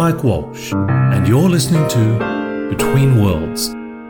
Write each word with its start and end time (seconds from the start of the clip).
Mike 0.00 0.24
Walsh, 0.24 0.72
and 0.72 1.28
you're 1.28 1.50
listening 1.50 1.86
to 1.88 2.70
Between 2.70 3.22
Worlds, 3.22 3.68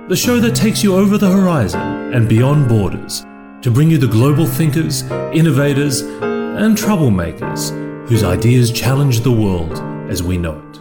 the 0.09 0.15
show 0.15 0.39
that 0.39 0.55
takes 0.55 0.85
you 0.85 0.95
over 0.95 1.19
the 1.19 1.29
horizon 1.29 1.81
and 2.15 2.29
beyond 2.29 2.69
borders 2.69 3.27
to 3.63 3.73
bring 3.73 3.91
you 3.91 3.99
the 3.99 4.07
global 4.07 4.47
thinkers, 4.47 5.03
innovators, 5.33 6.03
and 6.03 6.79
troublemakers 6.79 7.73
whose 8.09 8.23
ideas 8.23 8.71
challenge 8.71 9.23
the 9.23 9.33
world 9.33 9.81
as 10.09 10.23
we 10.23 10.39
know 10.39 10.63
it. 10.63 10.79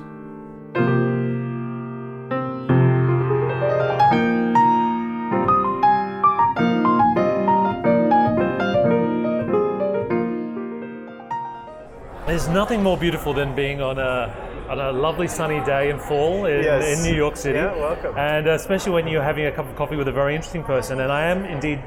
There's 12.27 12.47
nothing 12.49 12.83
more 12.83 12.95
beautiful 12.95 13.33
than 13.33 13.55
being 13.55 13.81
on 13.81 13.97
a, 13.97 14.48
on 14.69 14.79
a 14.79 14.91
lovely 14.91 15.27
sunny 15.27 15.63
day 15.65 15.89
in 15.89 15.97
fall 15.99 16.45
in, 16.45 16.63
Yes. 16.63 16.97
in 16.97 17.03
New 17.03 17.15
York 17.17 17.35
City. 17.35 17.57
Yeah, 17.57 17.75
welcome. 17.75 18.15
And 18.17 18.47
especially 18.47 18.91
when 18.91 19.07
you're 19.07 19.23
having 19.23 19.47
a 19.47 19.51
cup 19.51 19.67
of 19.67 19.75
coffee 19.75 19.95
with 19.95 20.07
a 20.07 20.11
very 20.11 20.35
interesting 20.35 20.63
person. 20.63 20.99
And 21.01 21.11
I 21.11 21.25
am 21.25 21.43
indeed 21.45 21.81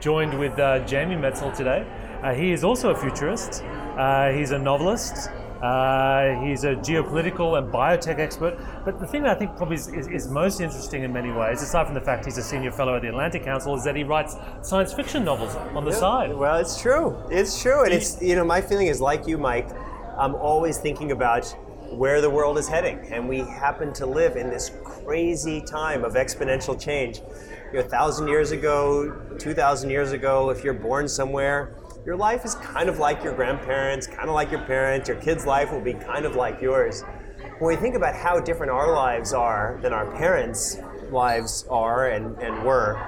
joined 0.00 0.38
with 0.38 0.58
uh, 0.58 0.80
Jamie 0.86 1.16
Metzl 1.16 1.54
today. 1.56 1.86
Uh, 2.22 2.34
he 2.34 2.52
is 2.52 2.62
also 2.62 2.90
a 2.90 2.94
futurist. 2.96 3.62
Uh, 3.64 4.30
he's 4.32 4.50
a 4.50 4.58
novelist. 4.58 5.30
Uh, 5.62 6.38
he's 6.42 6.64
a 6.64 6.74
geopolitical 6.74 7.56
and 7.56 7.72
biotech 7.72 8.18
expert. 8.18 8.58
But 8.84 9.00
the 9.00 9.06
thing 9.06 9.22
that 9.22 9.36
I 9.36 9.38
think 9.38 9.56
probably 9.56 9.76
is, 9.76 9.88
is, 9.88 10.06
is 10.08 10.28
most 10.28 10.60
interesting 10.60 11.02
in 11.04 11.12
many 11.14 11.32
ways, 11.32 11.62
aside 11.62 11.86
from 11.86 11.94
the 11.94 12.00
fact 12.02 12.26
he's 12.26 12.36
a 12.36 12.42
senior 12.42 12.70
fellow 12.70 12.94
at 12.96 13.00
the 13.02 13.08
Atlantic 13.08 13.44
Council, 13.44 13.74
is 13.74 13.82
that 13.84 13.96
he 13.96 14.04
writes 14.04 14.36
science 14.60 14.92
fiction 14.92 15.24
novels 15.24 15.54
on 15.74 15.86
the 15.86 15.92
side. 15.92 16.34
Well, 16.36 16.56
it's 16.56 16.78
true. 16.80 17.16
It's 17.30 17.62
true, 17.62 17.84
and 17.84 17.92
it's 17.94 18.20
you 18.20 18.34
know 18.36 18.44
my 18.44 18.60
feeling 18.60 18.88
is 18.88 19.00
like 19.00 19.26
you, 19.26 19.38
Mike. 19.38 19.70
I'm 20.18 20.34
always 20.34 20.76
thinking 20.78 21.12
about 21.12 21.54
where 21.90 22.20
the 22.20 22.30
world 22.30 22.58
is 22.58 22.68
heading, 22.68 22.98
and 23.12 23.28
we 23.28 23.38
happen 23.38 23.92
to 23.94 24.06
live 24.06 24.36
in 24.36 24.50
this 24.50 24.72
crazy 24.84 25.60
time 25.60 26.04
of 26.04 26.14
exponential 26.14 26.80
change. 26.80 27.20
You 27.72 27.80
know, 27.80 27.80
a 27.80 27.88
thousand 27.88 28.28
years 28.28 28.52
ago, 28.52 29.36
two 29.38 29.54
thousand 29.54 29.90
years 29.90 30.12
ago, 30.12 30.50
if 30.50 30.64
you're 30.64 30.74
born 30.74 31.08
somewhere, 31.08 31.76
your 32.04 32.16
life 32.16 32.44
is 32.44 32.54
kind 32.56 32.88
of 32.88 32.98
like 32.98 33.24
your 33.24 33.32
grandparents, 33.34 34.06
kind 34.06 34.28
of 34.28 34.34
like 34.34 34.50
your 34.50 34.62
parents. 34.62 35.08
Your 35.08 35.18
kid's 35.18 35.46
life 35.46 35.72
will 35.72 35.80
be 35.80 35.94
kind 35.94 36.24
of 36.24 36.36
like 36.36 36.60
yours. 36.60 37.02
When 37.58 37.68
we 37.68 37.76
think 37.76 37.94
about 37.94 38.14
how 38.14 38.38
different 38.38 38.70
our 38.70 38.92
lives 38.92 39.32
are 39.32 39.78
than 39.82 39.92
our 39.92 40.10
parents' 40.16 40.78
lives 41.10 41.66
are 41.70 42.10
and, 42.10 42.36
and 42.38 42.64
were, 42.64 43.00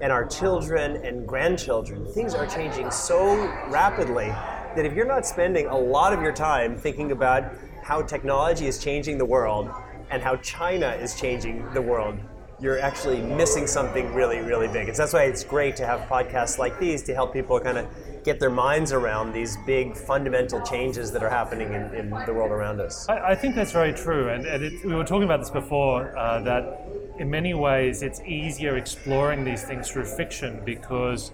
and 0.00 0.12
our 0.12 0.26
children 0.26 1.04
and 1.04 1.26
grandchildren, 1.26 2.06
things 2.12 2.34
are 2.34 2.46
changing 2.46 2.90
so 2.90 3.34
rapidly 3.68 4.26
that 4.26 4.84
if 4.84 4.92
you're 4.92 5.06
not 5.06 5.24
spending 5.24 5.66
a 5.66 5.76
lot 5.76 6.12
of 6.12 6.20
your 6.20 6.32
time 6.32 6.76
thinking 6.76 7.12
about 7.12 7.44
how 7.84 8.00
technology 8.00 8.66
is 8.66 8.78
changing 8.78 9.18
the 9.18 9.24
world 9.24 9.70
and 10.10 10.22
how 10.22 10.36
China 10.36 10.88
is 10.92 11.20
changing 11.20 11.70
the 11.74 11.82
world, 11.82 12.18
you're 12.58 12.78
actually 12.78 13.20
missing 13.20 13.66
something 13.66 14.14
really, 14.14 14.38
really 14.38 14.68
big. 14.68 14.88
And 14.88 14.96
so 14.96 15.02
that's 15.02 15.12
why 15.12 15.24
it's 15.24 15.44
great 15.44 15.76
to 15.76 15.86
have 15.86 16.08
podcasts 16.08 16.56
like 16.56 16.78
these 16.80 17.02
to 17.02 17.14
help 17.14 17.34
people 17.34 17.60
kind 17.60 17.76
of 17.76 17.86
get 18.24 18.40
their 18.40 18.50
minds 18.50 18.92
around 18.92 19.32
these 19.34 19.58
big 19.66 19.94
fundamental 19.94 20.62
changes 20.62 21.12
that 21.12 21.22
are 21.22 21.28
happening 21.28 21.74
in, 21.74 21.94
in 21.94 22.10
the 22.24 22.32
world 22.32 22.52
around 22.52 22.80
us. 22.80 23.06
I, 23.06 23.32
I 23.32 23.34
think 23.34 23.54
that's 23.54 23.72
very 23.72 23.92
true, 23.92 24.30
and, 24.30 24.46
and 24.46 24.64
it, 24.64 24.84
we 24.84 24.94
were 24.94 25.04
talking 25.04 25.24
about 25.24 25.40
this 25.40 25.50
before 25.50 26.16
uh, 26.16 26.40
that 26.40 26.86
in 27.18 27.28
many 27.28 27.52
ways 27.52 28.02
it's 28.02 28.20
easier 28.22 28.78
exploring 28.78 29.44
these 29.44 29.62
things 29.62 29.90
through 29.90 30.06
fiction 30.06 30.62
because 30.64 31.32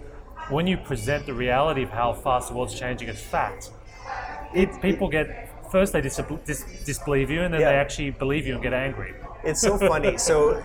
when 0.49 0.67
you 0.67 0.75
present 0.75 1.25
the 1.25 1.33
reality 1.33 1.83
of 1.83 1.89
how 1.91 2.11
fast 2.11 2.49
the 2.49 2.55
world's 2.55 2.77
changing 2.77 3.07
as 3.07 3.21
fact, 3.21 3.71
it, 4.53 4.81
people 4.81 5.07
get 5.07 5.50
first 5.71 5.93
they 5.93 6.01
dis- 6.01 6.19
dis- 6.45 6.65
disbelieve 6.85 7.29
you, 7.29 7.41
and 7.41 7.53
then 7.53 7.61
Yeah. 7.61 7.71
they 7.71 7.77
actually 7.77 8.11
believe 8.11 8.45
you 8.45 8.53
and 8.53 8.61
get 8.61 8.73
angry. 8.73 9.13
It's 9.43 9.61
so 9.61 9.77
funny. 9.77 10.17
so, 10.29 10.55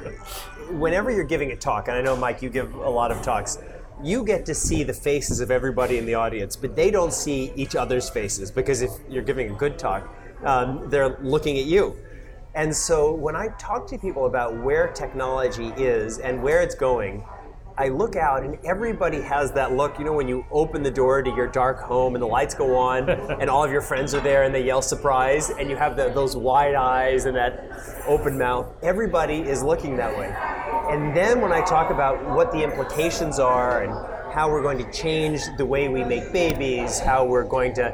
whenever 0.71 1.11
you're 1.11 1.25
giving 1.25 1.53
a 1.53 1.57
talk, 1.57 1.89
and 1.89 1.97
I 1.97 2.03
know, 2.03 2.17
Mike, 2.17 2.43
you 2.43 2.51
give 2.51 2.75
a 2.75 2.91
lot 2.91 3.11
of 3.11 3.23
talks, 3.23 3.59
you 4.03 4.25
get 4.25 4.45
to 4.47 4.55
see 4.55 4.83
the 4.83 4.93
faces 4.93 5.41
of 5.41 5.51
everybody 5.51 5.97
in 5.97 6.05
the 6.05 6.15
audience, 6.15 6.57
but 6.57 6.77
they 6.77 6.91
don't 6.91 7.13
see 7.13 7.53
each 7.57 7.75
other's 7.75 8.11
faces 8.11 8.51
because 8.51 8.83
if 8.83 8.91
you're 9.09 9.23
giving 9.23 9.51
a 9.51 9.55
good 9.55 9.79
talk, 9.79 10.07
um, 10.45 10.91
they're 10.91 11.17
looking 11.23 11.57
at 11.59 11.65
you. 11.65 11.97
And 12.55 12.75
so, 12.75 13.13
when 13.13 13.37
I 13.37 13.49
talk 13.59 13.87
to 13.89 13.99
people 13.99 14.27
about 14.27 14.57
where 14.63 14.89
technology 14.89 15.69
is 15.77 16.19
and 16.19 16.43
where 16.43 16.61
it's 16.63 16.75
going, 16.75 17.25
I 17.79 17.89
look 17.89 18.17
out 18.17 18.43
and 18.43 18.57
everybody 18.65 19.21
has 19.21 19.53
that 19.53 19.75
look. 19.75 19.99
You 19.99 20.07
know, 20.07 20.15
when 20.15 20.27
you 20.27 20.47
open 20.51 20.83
the 20.83 20.91
door 20.91 21.23
to 21.23 21.31
your 21.31 21.47
dark 21.47 21.79
home 21.79 22.15
and 22.15 22.23
the 22.23 22.27
lights 22.27 22.55
go 22.55 22.75
on 22.75 23.11
and 23.41 23.51
all 23.51 23.63
of 23.63 23.71
your 23.71 23.83
friends 23.83 24.15
are 24.15 24.21
there 24.21 24.45
and 24.45 24.55
they 24.55 24.65
yell 24.65 24.81
surprise 24.81 25.51
and 25.51 25.69
you 25.69 25.77
have 25.77 25.95
the, 25.95 26.09
those 26.09 26.37
wide 26.37 26.75
eyes 26.75 27.27
and 27.27 27.37
that 27.37 27.69
open 28.07 28.39
mouth. 28.39 28.67
Everybody 28.83 29.41
is 29.41 29.63
looking 29.63 29.95
that 29.97 30.17
way. 30.17 30.35
And 30.91 31.15
then 31.15 31.43
when 31.43 31.53
I 31.53 31.63
talk 31.67 31.91
about 31.91 32.25
what 32.35 32.51
the 32.51 32.63
implications 32.63 33.39
are 33.39 33.83
and 33.83 33.93
how 34.33 34.51
we're 34.51 34.63
going 34.63 34.79
to 34.79 34.91
change 34.91 35.43
the 35.59 35.67
way 35.67 35.89
we 35.89 36.03
make 36.03 36.33
babies, 36.33 36.99
how 36.99 37.27
we're 37.27 37.45
going 37.45 37.75
to 37.75 37.93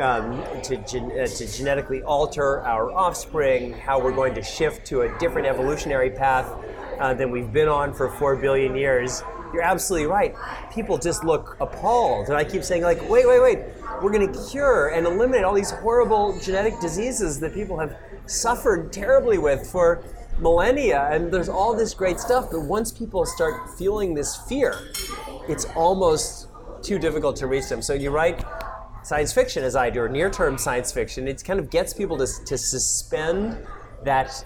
um, 0.00 0.44
to, 0.62 0.76
gen- 0.78 1.10
uh, 1.12 1.26
to 1.26 1.46
genetically 1.56 2.02
alter 2.02 2.60
our 2.62 2.92
offspring, 2.92 3.72
how 3.72 4.00
we're 4.00 4.14
going 4.14 4.34
to 4.34 4.42
shift 4.42 4.84
to 4.86 5.02
a 5.02 5.18
different 5.18 5.46
evolutionary 5.46 6.10
path 6.10 6.52
uh, 7.00 7.26
we've 7.28 7.52
been 7.52 7.68
on 7.68 7.92
for 7.92 8.08
four 8.08 8.36
billion 8.36 8.76
years. 8.76 9.22
You're 9.52 9.62
absolutely 9.62 10.08
right. 10.08 10.34
People 10.72 10.98
just 10.98 11.24
look 11.24 11.56
appalled, 11.60 12.28
and 12.28 12.36
I 12.36 12.44
keep 12.44 12.64
saying 12.64 12.82
like, 12.82 13.08
wait, 13.08 13.26
wait, 13.26 13.40
wait. 13.40 13.58
We're 14.02 14.10
going 14.10 14.32
to 14.32 14.50
cure 14.50 14.88
and 14.88 15.06
eliminate 15.06 15.44
all 15.44 15.54
these 15.54 15.70
horrible 15.70 16.38
genetic 16.40 16.80
diseases 16.80 17.38
that 17.40 17.54
people 17.54 17.78
have 17.78 17.96
suffered 18.26 18.92
terribly 18.92 19.38
with 19.38 19.66
for 19.70 20.02
millennia, 20.40 21.08
and 21.12 21.32
there's 21.32 21.48
all 21.48 21.76
this 21.76 21.94
great 21.94 22.18
stuff. 22.18 22.50
But 22.50 22.62
once 22.62 22.90
people 22.90 23.24
start 23.24 23.70
feeling 23.78 24.14
this 24.14 24.36
fear, 24.48 24.74
it's 25.48 25.66
almost 25.76 26.48
too 26.82 26.98
difficult 26.98 27.36
to 27.36 27.46
reach 27.46 27.68
them. 27.68 27.80
So 27.80 27.94
you 27.94 28.10
write 28.10 28.44
science 29.04 29.32
fiction, 29.32 29.62
as 29.62 29.76
I 29.76 29.90
do, 29.90 30.00
or 30.00 30.08
near-term 30.08 30.58
science 30.58 30.90
fiction. 30.90 31.28
It 31.28 31.44
kind 31.44 31.60
of 31.60 31.70
gets 31.70 31.94
people 31.94 32.16
to, 32.18 32.26
to 32.26 32.58
suspend 32.58 33.64
that 34.04 34.44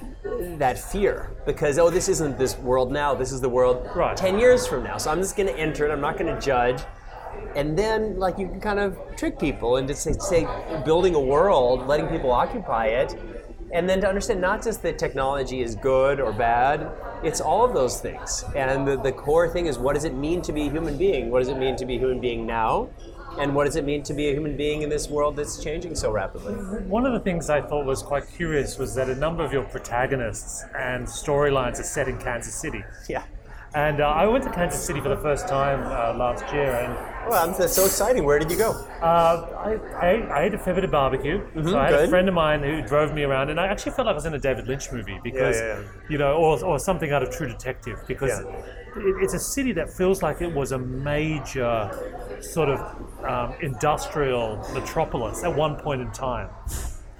that 0.59 0.79
fear 0.79 1.31
because 1.47 1.79
oh, 1.79 1.91
this 1.91 2.09
isn't 2.09 2.39
this 2.39 2.59
world 2.59 2.93
now. 2.93 3.15
This 3.15 3.33
is 3.33 3.41
the 3.41 3.49
world 3.49 3.89
Right. 3.95 4.17
ten 4.17 4.39
years 4.39 4.67
from 4.67 4.85
now. 4.85 4.99
So 4.99 5.11
I'm 5.11 5.19
just 5.19 5.37
going 5.37 5.49
to 5.49 5.59
enter 5.59 5.87
it. 5.87 5.91
I'm 5.93 6.01
not 6.01 6.19
going 6.19 6.35
to 6.35 6.41
judge. 6.41 6.81
And 7.55 7.79
then, 7.79 8.19
like, 8.19 8.39
you 8.39 8.49
can 8.49 8.61
kind 8.61 8.79
of 8.79 8.99
trick 9.17 9.39
people 9.39 9.77
into 9.77 9.95
say, 9.95 10.13
say 10.19 10.47
building 10.85 11.15
a 11.15 11.21
world, 11.21 11.87
letting 11.87 12.09
people 12.09 12.33
occupy 12.33 12.87
it, 12.87 13.17
and 13.73 13.89
then 13.89 14.01
to 14.01 14.09
understand 14.09 14.41
not 14.41 14.63
just 14.63 14.83
that 14.83 14.99
technology 14.99 15.61
is 15.61 15.75
good 15.77 16.21
or 16.21 16.33
bad, 16.33 16.91
it's 17.23 17.41
all 17.41 17.65
of 17.65 17.75
those 17.75 18.01
things. 18.01 18.45
And 18.57 18.87
the, 18.87 18.97
the 18.97 19.13
core 19.13 19.49
thing 19.49 19.67
is 19.67 19.79
what 19.79 19.95
does 19.95 20.05
it 20.05 20.15
mean 20.15 20.41
to 20.43 20.53
be 20.53 20.63
a 20.63 20.71
human 20.71 20.97
being? 20.97 21.31
What 21.31 21.41
does 21.41 21.49
it 21.49 21.59
mean 21.59 21.77
to 21.77 21.87
be 21.87 21.97
a 21.97 21.99
human 21.99 22.21
being 22.21 22.47
now? 22.47 22.89
And 23.39 23.55
what 23.55 23.65
does 23.65 23.77
it 23.77 23.85
mean 23.85 24.03
to 24.05 24.15
be 24.15 24.29
a 24.29 24.33
human 24.33 24.57
being 24.57 24.83
in 24.83 24.89
this 24.89 25.09
world 25.09 25.37
that's 25.37 25.63
changing 25.63 25.95
so 25.95 26.11
rapidly? 26.11 26.55
One 26.55 27.07
of 27.07 27.13
the 27.13 27.21
things 27.21 27.51
I 27.51 27.61
thought 27.61 27.85
was 27.85 28.03
quite 28.03 28.29
curious 28.29 28.79
was 28.79 28.95
that 28.95 29.09
a 29.09 29.15
number 29.15 29.45
of 29.45 29.53
your 29.53 29.65
protagonists 29.65 30.65
and 30.77 31.07
storylines 31.07 31.79
are 31.79 31.85
set 31.85 32.09
in 32.09 32.19
Kansas 32.19 32.55
City. 32.55 32.83
Yeah. 33.09 33.23
And 33.75 34.01
uh, 34.01 34.07
I 34.09 34.27
went 34.27 34.45
to 34.45 34.51
Kansas 34.51 34.83
City 34.83 35.01
for 35.01 35.11
the 35.11 35.17
first 35.19 35.47
time 35.47 35.81
uh, 35.83 36.19
last 36.19 36.43
year, 36.55 36.71
and 36.73 36.95
Well, 37.29 37.53
that's 37.53 37.75
so 37.75 37.85
exciting. 37.85 38.25
Where 38.25 38.39
did 38.39 38.51
you 38.51 38.57
go? 38.57 38.71
Uh, 39.03 39.47
I, 39.59 40.07
I, 40.07 40.11
I 40.39 40.43
ate 40.45 40.55
a 40.55 40.59
fair 40.59 40.75
bit 40.75 40.85
of 40.85 40.91
barbecue. 40.91 41.47
so 41.55 41.79
I 41.79 41.91
had 41.91 41.95
a 42.01 42.09
friend 42.09 42.29
of 42.29 42.35
mine 42.35 42.63
who 42.63 42.81
drove 42.81 43.13
me 43.13 43.25
around, 43.25 43.51
and 43.51 43.61
I 43.61 43.67
actually 43.67 43.93
felt 43.93 44.07
like 44.07 44.15
I 44.15 44.17
was 44.17 44.25
in 44.25 44.33
a 44.33 44.39
David 44.39 44.67
Lynch 44.69 44.91
movie 44.91 45.21
because, 45.23 45.57
yeah, 45.57 45.81
yeah. 45.81 45.87
you 46.09 46.17
know, 46.17 46.33
or, 46.37 46.65
or 46.65 46.79
something 46.79 47.13
out 47.13 47.23
of 47.23 47.31
True 47.31 47.47
Detective 47.47 47.99
because 48.09 48.31
Yeah. 48.31 48.49
it, 48.97 49.23
it's 49.23 49.35
a 49.35 49.39
city 49.39 49.73
that 49.73 49.93
feels 49.93 50.23
like 50.23 50.41
it 50.41 50.53
was 50.53 50.73
a 50.73 50.79
major 50.79 51.91
sort 52.41 52.71
of 52.71 52.79
um, 53.25 53.55
industrial 53.61 54.65
metropolis 54.73 55.45
at 55.45 55.55
one 55.55 55.77
point 55.77 56.01
in 56.01 56.11
time, 56.13 56.49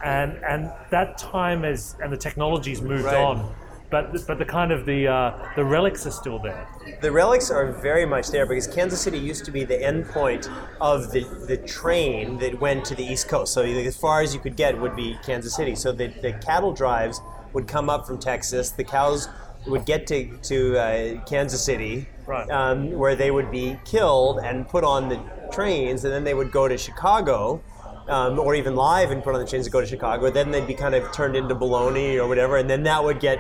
and 0.03 0.33
and 0.45 0.73
that 0.91 1.19
time 1.19 1.65
is 1.65 1.95
and 2.03 2.11
the 2.13 2.17
technology's 2.17 2.81
moved 2.81 3.05
Right. 3.05 3.17
on. 3.17 3.55
But, 3.91 4.13
but 4.27 4.39
the 4.39 4.45
kind 4.45 4.71
of 4.71 4.85
the 4.85 5.09
uh, 5.09 5.49
the 5.57 5.65
relics 5.65 6.07
are 6.07 6.11
still 6.11 6.39
there. 6.39 6.69
The 7.01 7.11
relics 7.11 7.51
are 7.51 7.73
very 7.73 8.05
much 8.05 8.29
there 8.29 8.45
because 8.45 8.67
Kansas 8.67 9.01
City 9.01 9.19
used 9.19 9.47
to 9.47 9.51
be 9.51 9.65
the 9.65 9.79
endpoint 9.79 10.47
of 10.79 11.11
the, 11.11 11.25
the 11.47 11.57
train 11.57 12.39
that 12.39 12.61
went 12.61 12.85
to 12.87 12.95
the 12.95 13.03
East 13.05 13.29
Coast. 13.29 13.55
So 13.55 13.63
as 13.63 13.97
far 13.97 14.21
as 14.21 14.35
you 14.35 14.41
could 14.41 14.57
get 14.57 14.79
would 14.79 14.95
be 14.95 15.17
Kansas 15.25 15.55
City. 15.57 15.75
So 15.75 15.93
the, 15.93 16.09
the 16.21 16.35
cattle 16.35 16.73
drives 16.73 17.21
would 17.55 17.67
come 17.67 17.89
up 17.89 18.07
from 18.07 18.19
Texas. 18.19 18.71
The 18.73 18.85
cows 18.85 19.29
would 19.67 19.87
get 19.87 20.07
to, 20.09 20.37
to 20.37 20.79
uh, 20.79 21.25
Kansas 21.25 21.65
City, 21.65 22.07
Right. 22.27 22.49
um, 22.51 22.93
where 22.93 23.17
they 23.17 23.31
would 23.31 23.51
be 23.51 23.79
killed 23.87 24.39
and 24.41 24.69
put 24.69 24.85
on 24.85 25.09
the 25.09 25.19
trains, 25.51 26.05
and 26.05 26.13
then 26.13 26.25
they 26.25 26.35
would 26.35 26.53
go 26.53 26.69
to 26.69 26.77
Chicago. 26.77 27.63
Um, 28.09 28.39
or 28.39 28.55
even 28.55 28.75
live 28.75 29.11
and 29.11 29.23
put 29.23 29.35
on 29.35 29.41
the 29.43 29.47
trains 29.47 29.67
to 29.67 29.71
go 29.71 29.83
to 29.83 29.87
Chicago. 29.87 30.31
Then 30.31 30.51
they'd 30.51 30.67
be 30.67 30.73
kind 30.73 30.95
of 30.95 31.13
turned 31.13 31.37
into 31.37 31.55
bologna 31.55 32.19
or 32.19 32.27
whatever, 32.27 32.57
and 32.57 32.71
then 32.71 32.83
that 32.85 33.05
would 33.05 33.21
get 33.21 33.39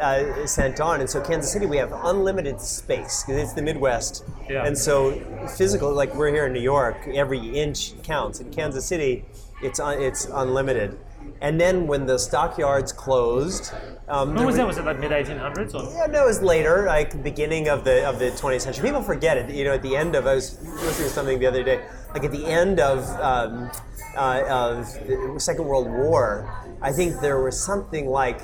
uh, 0.00 0.46
sent 0.46 0.80
on. 0.80 1.00
And 1.00 1.08
so 1.08 1.20
Kansas 1.20 1.52
City, 1.52 1.66
we 1.66 1.76
have 1.76 1.92
unlimited 1.92 2.60
space 2.60 3.24
because 3.24 3.42
it's 3.42 3.52
the 3.52 3.62
Midwest. 3.62 4.24
Yeah. 4.48 4.66
And 4.66 4.76
so 4.76 5.20
physical, 5.56 5.92
like 5.92 6.14
we're 6.14 6.32
here 6.32 6.46
in 6.46 6.52
New 6.52 6.60
York, 6.60 6.96
every 7.14 7.38
inch 7.38 8.00
counts. 8.02 8.40
In 8.40 8.50
Kansas 8.50 8.84
City, 8.84 9.24
it's 9.62 9.80
un, 9.80 10.00
it's 10.00 10.26
unlimited. 10.26 10.98
And 11.40 11.60
then 11.60 11.86
when 11.86 12.06
the 12.06 12.18
stockyards 12.18 12.92
closed, 12.92 13.72
um, 14.08 14.34
When 14.34 14.46
was 14.46 14.56
that? 14.56 14.66
Was 14.66 14.78
it 14.78 14.84
like 14.84 14.98
mid 14.98 15.10
1800s 15.10 15.74
or? 15.74 15.92
Yeah, 15.92 16.06
no, 16.06 16.22
it 16.22 16.26
was 16.26 16.40
later, 16.40 16.84
like 16.86 17.22
beginning 17.22 17.68
of 17.68 17.84
the 17.84 18.08
of 18.08 18.18
the 18.18 18.30
20th 18.30 18.62
century. 18.62 18.84
People 18.84 19.02
forget 19.02 19.36
it. 19.36 19.50
You 19.50 19.64
know, 19.64 19.72
at 19.72 19.82
the 19.82 19.96
end 19.96 20.14
of 20.14 20.26
I 20.26 20.34
was 20.34 20.60
listening 20.62 21.08
to 21.08 21.14
something 21.14 21.38
the 21.38 21.46
other 21.46 21.62
day. 21.62 21.84
Like 22.14 22.24
at 22.24 22.32
the 22.32 22.46
end 22.46 22.80
of 22.80 23.08
um, 23.20 23.70
uh, 24.16 24.42
of 24.48 24.86
the 25.06 25.34
Second 25.38 25.66
World 25.66 25.88
War, 25.88 26.48
I 26.82 26.92
think 26.92 27.20
there 27.20 27.42
was 27.42 27.58
something 27.58 28.06
like 28.08 28.40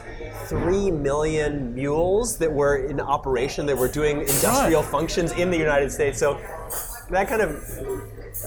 three 0.47 0.91
million 0.91 1.75
mules 1.75 2.39
that 2.39 2.51
were 2.53 2.87
in 2.87 3.01
operation 3.01 3.67
that 3.67 3.77
were 3.77 3.89
doing 3.89 4.21
industrial 4.21 4.83
functions 4.83 5.33
in 5.33 5.51
the 5.51 5.59
United 5.59 5.93
States. 5.93 6.19
So 6.19 6.41
that 7.11 7.29
kind 7.29 7.43
of 7.43 7.51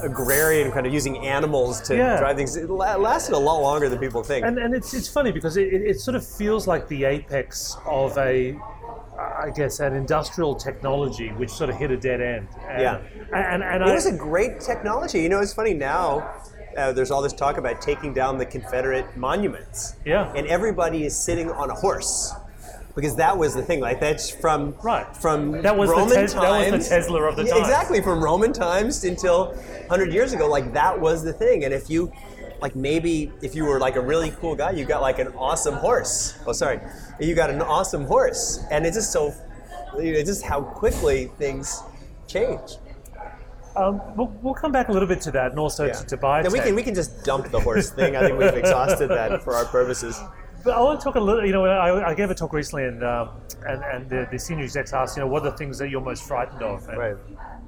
agrarian 0.01 0.71
kind 0.71 0.87
of 0.87 0.93
using 0.93 1.25
animals 1.25 1.79
to 1.81 1.95
Yeah. 1.95 2.17
drive 2.17 2.35
things 2.35 2.55
it 2.55 2.69
lasted 2.69 3.35
a 3.35 3.37
lot 3.37 3.61
longer 3.61 3.87
than 3.87 3.99
people 3.99 4.23
think. 4.23 4.45
And, 4.45 4.57
and 4.57 4.73
it's, 4.73 4.93
it's 4.93 5.07
funny 5.07 5.31
because 5.31 5.57
it, 5.57 5.71
it, 5.71 5.99
sort 5.99 6.15
of 6.15 6.25
feels 6.25 6.67
like 6.67 6.87
the 6.87 7.05
apex 7.05 7.77
of 7.85 8.17
a, 8.17 8.57
I 9.17 9.51
guess, 9.55 9.79
an 9.79 9.93
industrial 9.93 10.55
technology 10.55 11.29
which 11.29 11.51
sort 11.51 11.69
of 11.69 11.77
hit 11.77 11.91
a 11.91 11.97
dead 11.97 12.21
end. 12.21 12.47
And, 12.67 12.81
Yeah. 12.81 13.01
And, 13.33 13.63
and, 13.63 13.83
It 13.83 13.89
I, 13.89 13.93
was 13.93 14.07
a 14.07 14.11
great 14.17 14.59
technology. 14.59 15.21
You 15.21 15.29
know, 15.29 15.39
it's 15.39 15.53
funny 15.53 15.73
now. 15.75 16.33
Uh, 16.75 16.91
there's 16.91 17.11
all 17.11 17.21
this 17.21 17.33
talk 17.33 17.57
about 17.57 17.81
taking 17.81 18.13
down 18.13 18.37
the 18.37 18.45
Confederate 18.45 19.15
monuments, 19.15 19.95
yeah. 20.05 20.31
and 20.35 20.45
everybody 20.47 21.05
is 21.05 21.17
sitting 21.17 21.49
on 21.49 21.69
a 21.69 21.73
horse 21.73 22.33
because 22.95 23.15
that 23.15 23.37
was 23.37 23.53
the 23.53 23.61
thing. 23.61 23.79
Like 23.79 23.99
that's 23.99 24.29
from 24.29 24.75
Right. 24.83 25.05
from 25.15 25.61
That 25.61 25.77
was 25.77 25.89
the 25.89 25.95
Roman 25.95 26.15
Tes- 26.15 26.33
that 26.33 26.71
was 26.71 26.87
the. 26.87 26.95
Tesla 26.95 27.21
of 27.23 27.35
the 27.35 27.45
time. 27.45 27.59
Exactly 27.59 28.01
from 28.01 28.23
Roman 28.23 28.53
times 28.53 29.03
until 29.03 29.47
100 29.87 30.13
years 30.13 30.33
ago. 30.33 30.47
Like 30.47 30.73
that 30.73 30.99
was 30.99 31.23
the 31.23 31.33
thing. 31.33 31.63
And 31.65 31.73
if 31.73 31.89
you 31.89 32.11
like 32.61 32.75
maybe 32.75 33.31
if 33.41 33.53
you 33.55 33.65
were 33.65 33.79
like 33.79 33.95
a 33.95 34.01
really 34.01 34.31
cool 34.31 34.55
guy, 34.55 34.71
you 34.71 34.85
got 34.85 35.01
like 35.01 35.19
an 35.19 35.27
awesome 35.37 35.75
horse. 35.75 36.37
Oh, 36.47 36.53
sorry, 36.53 36.79
you 37.19 37.35
got 37.35 37.49
an 37.49 37.61
awesome 37.61 38.05
horse, 38.05 38.59
and 38.71 38.85
it's 38.85 38.97
just 38.97 39.11
so. 39.11 39.33
It's 39.97 40.29
just 40.29 40.43
how 40.43 40.61
quickly 40.61 41.31
things 41.37 41.81
change. 42.27 42.77
Um, 43.75 44.01
we'll, 44.15 44.27
we'll 44.41 44.53
come 44.53 44.71
back 44.71 44.87
a 44.89 44.91
little 44.91 45.07
bit 45.07 45.21
to 45.21 45.31
that 45.31 45.51
and 45.51 45.59
also 45.59 45.87
to, 45.87 46.05
to 46.05 46.17
biotech. 46.17 46.43
Then 46.43 46.51
we 46.53 46.59
can 46.59 46.75
we 46.75 46.83
can 46.83 46.95
just 46.95 47.23
dump 47.25 47.51
the 47.51 47.59
horse 47.59 47.89
thing. 47.89 48.15
I 48.15 48.21
think 48.21 48.39
we've 48.39 48.53
exhausted 48.53 49.09
that 49.09 49.43
for 49.43 49.53
our 49.53 49.65
purposes. 49.65 50.19
But 50.63 50.75
I 50.75 50.81
want 50.81 50.99
to 50.99 51.03
talk 51.03 51.15
a 51.15 51.19
little. 51.19 51.45
You 51.45 51.51
know, 51.51 51.65
I, 51.65 52.09
I 52.09 52.13
gave 52.15 52.31
a 52.31 52.35
talk 52.35 52.51
recently, 52.51 52.85
and 52.85 53.03
um, 53.03 53.29
and, 53.67 53.83
and 53.83 54.09
the, 54.09 54.27
the 54.31 54.39
senior 54.39 54.63
execs 54.63 54.93
asked, 54.93 55.15
you 55.15 55.21
know, 55.21 55.27
what 55.27 55.45
are 55.45 55.51
the 55.51 55.57
things 55.57 55.77
that 55.77 55.89
you're 55.89 56.01
most 56.01 56.23
frightened 56.27 56.63
of? 56.63 56.87
And, 56.89 56.97
Right. 56.97 57.15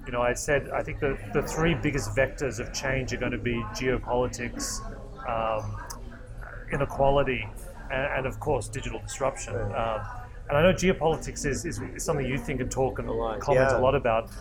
You 0.06 0.14
know, 0.14 0.22
I 0.22 0.34
said 0.34 0.70
I 0.70 0.82
think 0.82 1.00
the 1.00 1.18
the 1.34 1.44
three 1.44 1.76
biggest 1.76 2.16
vectors 2.16 2.60
of 2.60 2.74
change 2.74 3.14
are 3.14 3.18
going 3.18 3.34
to 3.34 3.38
be 3.38 3.56
geopolitics, 3.76 4.80
um, 5.28 5.78
inequality, 6.72 7.46
and, 7.92 8.18
and 8.18 8.26
of 8.26 8.40
course 8.40 8.70
digital 8.70 9.00
disruption. 9.02 9.54
Um, 9.56 10.02
and 10.50 10.58
I 10.58 10.62
know 10.62 10.74
geopolitics 10.74 11.46
is, 11.46 11.66
is, 11.66 11.82
something 11.98 12.26
you 12.26 12.38
think 12.38 12.62
and 12.62 12.72
talk 12.72 13.00
and 13.00 13.10
comment 13.42 13.70
yeah. 13.70 13.78
a 13.78 13.82
lot 13.82 13.96
about. 13.96 14.32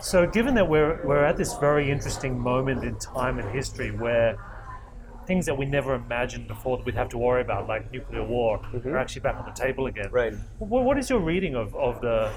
So, 0.00 0.26
given 0.26 0.54
that 0.54 0.68
we're 0.68 1.00
we're 1.04 1.24
at 1.24 1.36
this 1.36 1.54
very 1.54 1.90
interesting 1.90 2.38
moment 2.38 2.84
in 2.84 2.96
time 2.98 3.38
and 3.38 3.50
history 3.50 3.90
where 3.90 4.38
things 5.26 5.46
that 5.46 5.56
we 5.56 5.64
never 5.64 5.94
imagined 5.94 6.46
before 6.46 6.76
that 6.76 6.86
we'd 6.86 6.94
have 6.94 7.08
to 7.08 7.18
worry 7.18 7.42
about, 7.42 7.66
like 7.66 7.90
nuclear 7.90 8.24
war, 8.24 8.60
are 8.84 8.98
actually 8.98 9.22
back 9.22 9.36
on 9.36 9.44
the 9.44 9.52
table 9.52 9.86
again. 9.86 10.06
Mm-hmm. 10.06 10.14
Right. 10.14 10.34
What, 10.58 10.84
what 10.84 10.98
is 10.98 11.10
your 11.10 11.20
reading 11.20 11.54
of, 11.54 11.74
of 11.74 12.00
the 12.00 12.30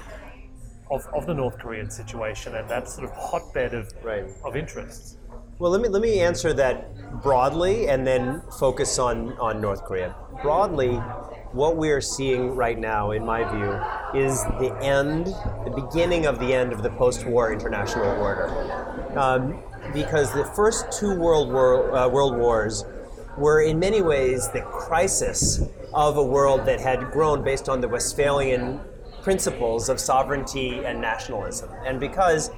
of, 0.90 1.06
of 1.14 1.26
the 1.26 1.34
North 1.34 1.58
Korean 1.58 1.88
situation 1.90 2.56
and 2.56 2.68
that 2.68 2.88
sort 2.88 3.08
of 3.08 3.14
hotbed 3.14 3.74
of 3.74 3.92
Right. 4.02 4.24
of 4.44 4.56
interests? 4.56 5.18
Well, 5.58 5.70
let 5.70 5.80
me 5.80 5.88
let 5.88 6.02
me 6.02 6.20
answer 6.20 6.52
that 6.54 7.22
broadly, 7.22 7.88
and 7.88 8.06
then 8.06 8.42
focus 8.58 8.98
on 8.98 9.36
on 9.38 9.60
North 9.60 9.84
Korea. 9.84 10.14
Broadly, 10.42 11.00
what 11.52 11.76
we 11.76 11.90
are 11.90 12.00
seeing 12.00 12.54
right 12.54 12.78
now, 12.78 13.10
in 13.10 13.24
my 13.24 13.42
view, 13.44 14.20
is 14.20 14.42
the 14.60 14.76
end, 14.80 15.26
the 15.64 15.72
beginning 15.74 16.26
of 16.26 16.38
the 16.38 16.54
end 16.54 16.72
of 16.72 16.82
the 16.82 16.90
post-war 16.90 17.52
international 17.52 18.06
order. 18.20 18.48
Um, 19.18 19.62
because 19.92 20.32
the 20.32 20.44
first 20.44 20.92
two 20.92 21.18
world 21.18 21.52
war, 21.52 21.96
uh, 21.96 22.08
world 22.08 22.36
wars 22.36 22.84
were 23.36 23.62
in 23.62 23.78
many 23.78 24.00
ways 24.00 24.48
the 24.50 24.60
crisis 24.62 25.62
of 25.92 26.16
a 26.16 26.22
world 26.22 26.66
that 26.66 26.80
had 26.80 27.10
grown 27.10 27.42
based 27.42 27.68
on 27.68 27.80
the 27.80 27.88
Westphalian 27.88 28.80
principles 29.22 29.88
of 29.88 29.98
sovereignty 29.98 30.84
and 30.84 31.00
nationalism. 31.00 31.70
And 31.84 31.98
because 31.98 32.50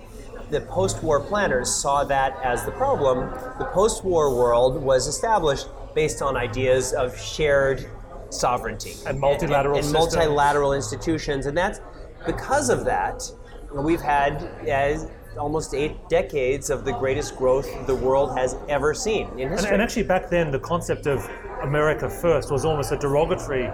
the 0.51 0.61
post-war 0.61 1.21
planners 1.21 1.75
saw 1.75 2.05
that 2.05 2.39
as 2.45 2.65
the 2.67 2.73
problem, 2.73 3.31
the 3.59 3.65
post-war 3.73 4.37
world 4.37 4.83
was 4.83 5.07
established 5.07 5.67
based 5.95 6.21
on 6.21 6.37
ideas 6.37 6.93
of 6.93 7.19
shared 7.19 7.89
sovereignty 8.33 8.95
And 9.07 9.19
multilateral 9.21 9.77
and, 9.77 9.85
and 9.85 9.93
multilateral 9.93 10.73
institutions, 10.73 11.47
and 11.47 11.57
that's 11.57 11.81
because 12.27 12.69
of 12.71 12.85
that 12.85 13.23
we've 13.75 14.01
had 14.01 14.43
as 14.69 15.09
almost 15.39 15.73
eight 15.75 15.97
decades 16.11 16.69
of 16.69 16.85
the 16.85 16.93
greatest 16.93 17.37
growth 17.37 17.67
the 17.87 17.95
world 17.95 18.37
has 18.37 18.57
ever 18.69 18.93
seen 18.93 19.29
in 19.39 19.41
And, 19.41 19.51
history. 19.53 19.71
and 19.73 19.81
actually, 19.83 20.03
back 20.03 20.29
then, 20.29 20.51
the 20.51 20.59
concept 20.59 21.07
of 21.07 21.29
America 21.63 22.09
first 22.11 22.51
was 22.51 22.65
almost 22.67 22.93
a 22.93 22.99
derogatory 22.99 23.71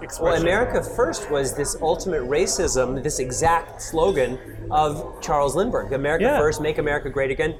expression. 0.00 0.32
Well, 0.32 0.40
America 0.40 0.82
First 0.82 1.30
was 1.30 1.54
this 1.56 1.76
ultimate 1.80 2.22
racism, 2.22 3.02
this 3.02 3.18
exact 3.18 3.82
slogan 3.82 4.38
of 4.70 5.20
Charles 5.20 5.56
Lindbergh 5.56 5.92
America 5.92 6.24
Yeah. 6.24 6.38
First, 6.38 6.60
make 6.60 6.78
America 6.78 7.10
great 7.10 7.30
again. 7.30 7.56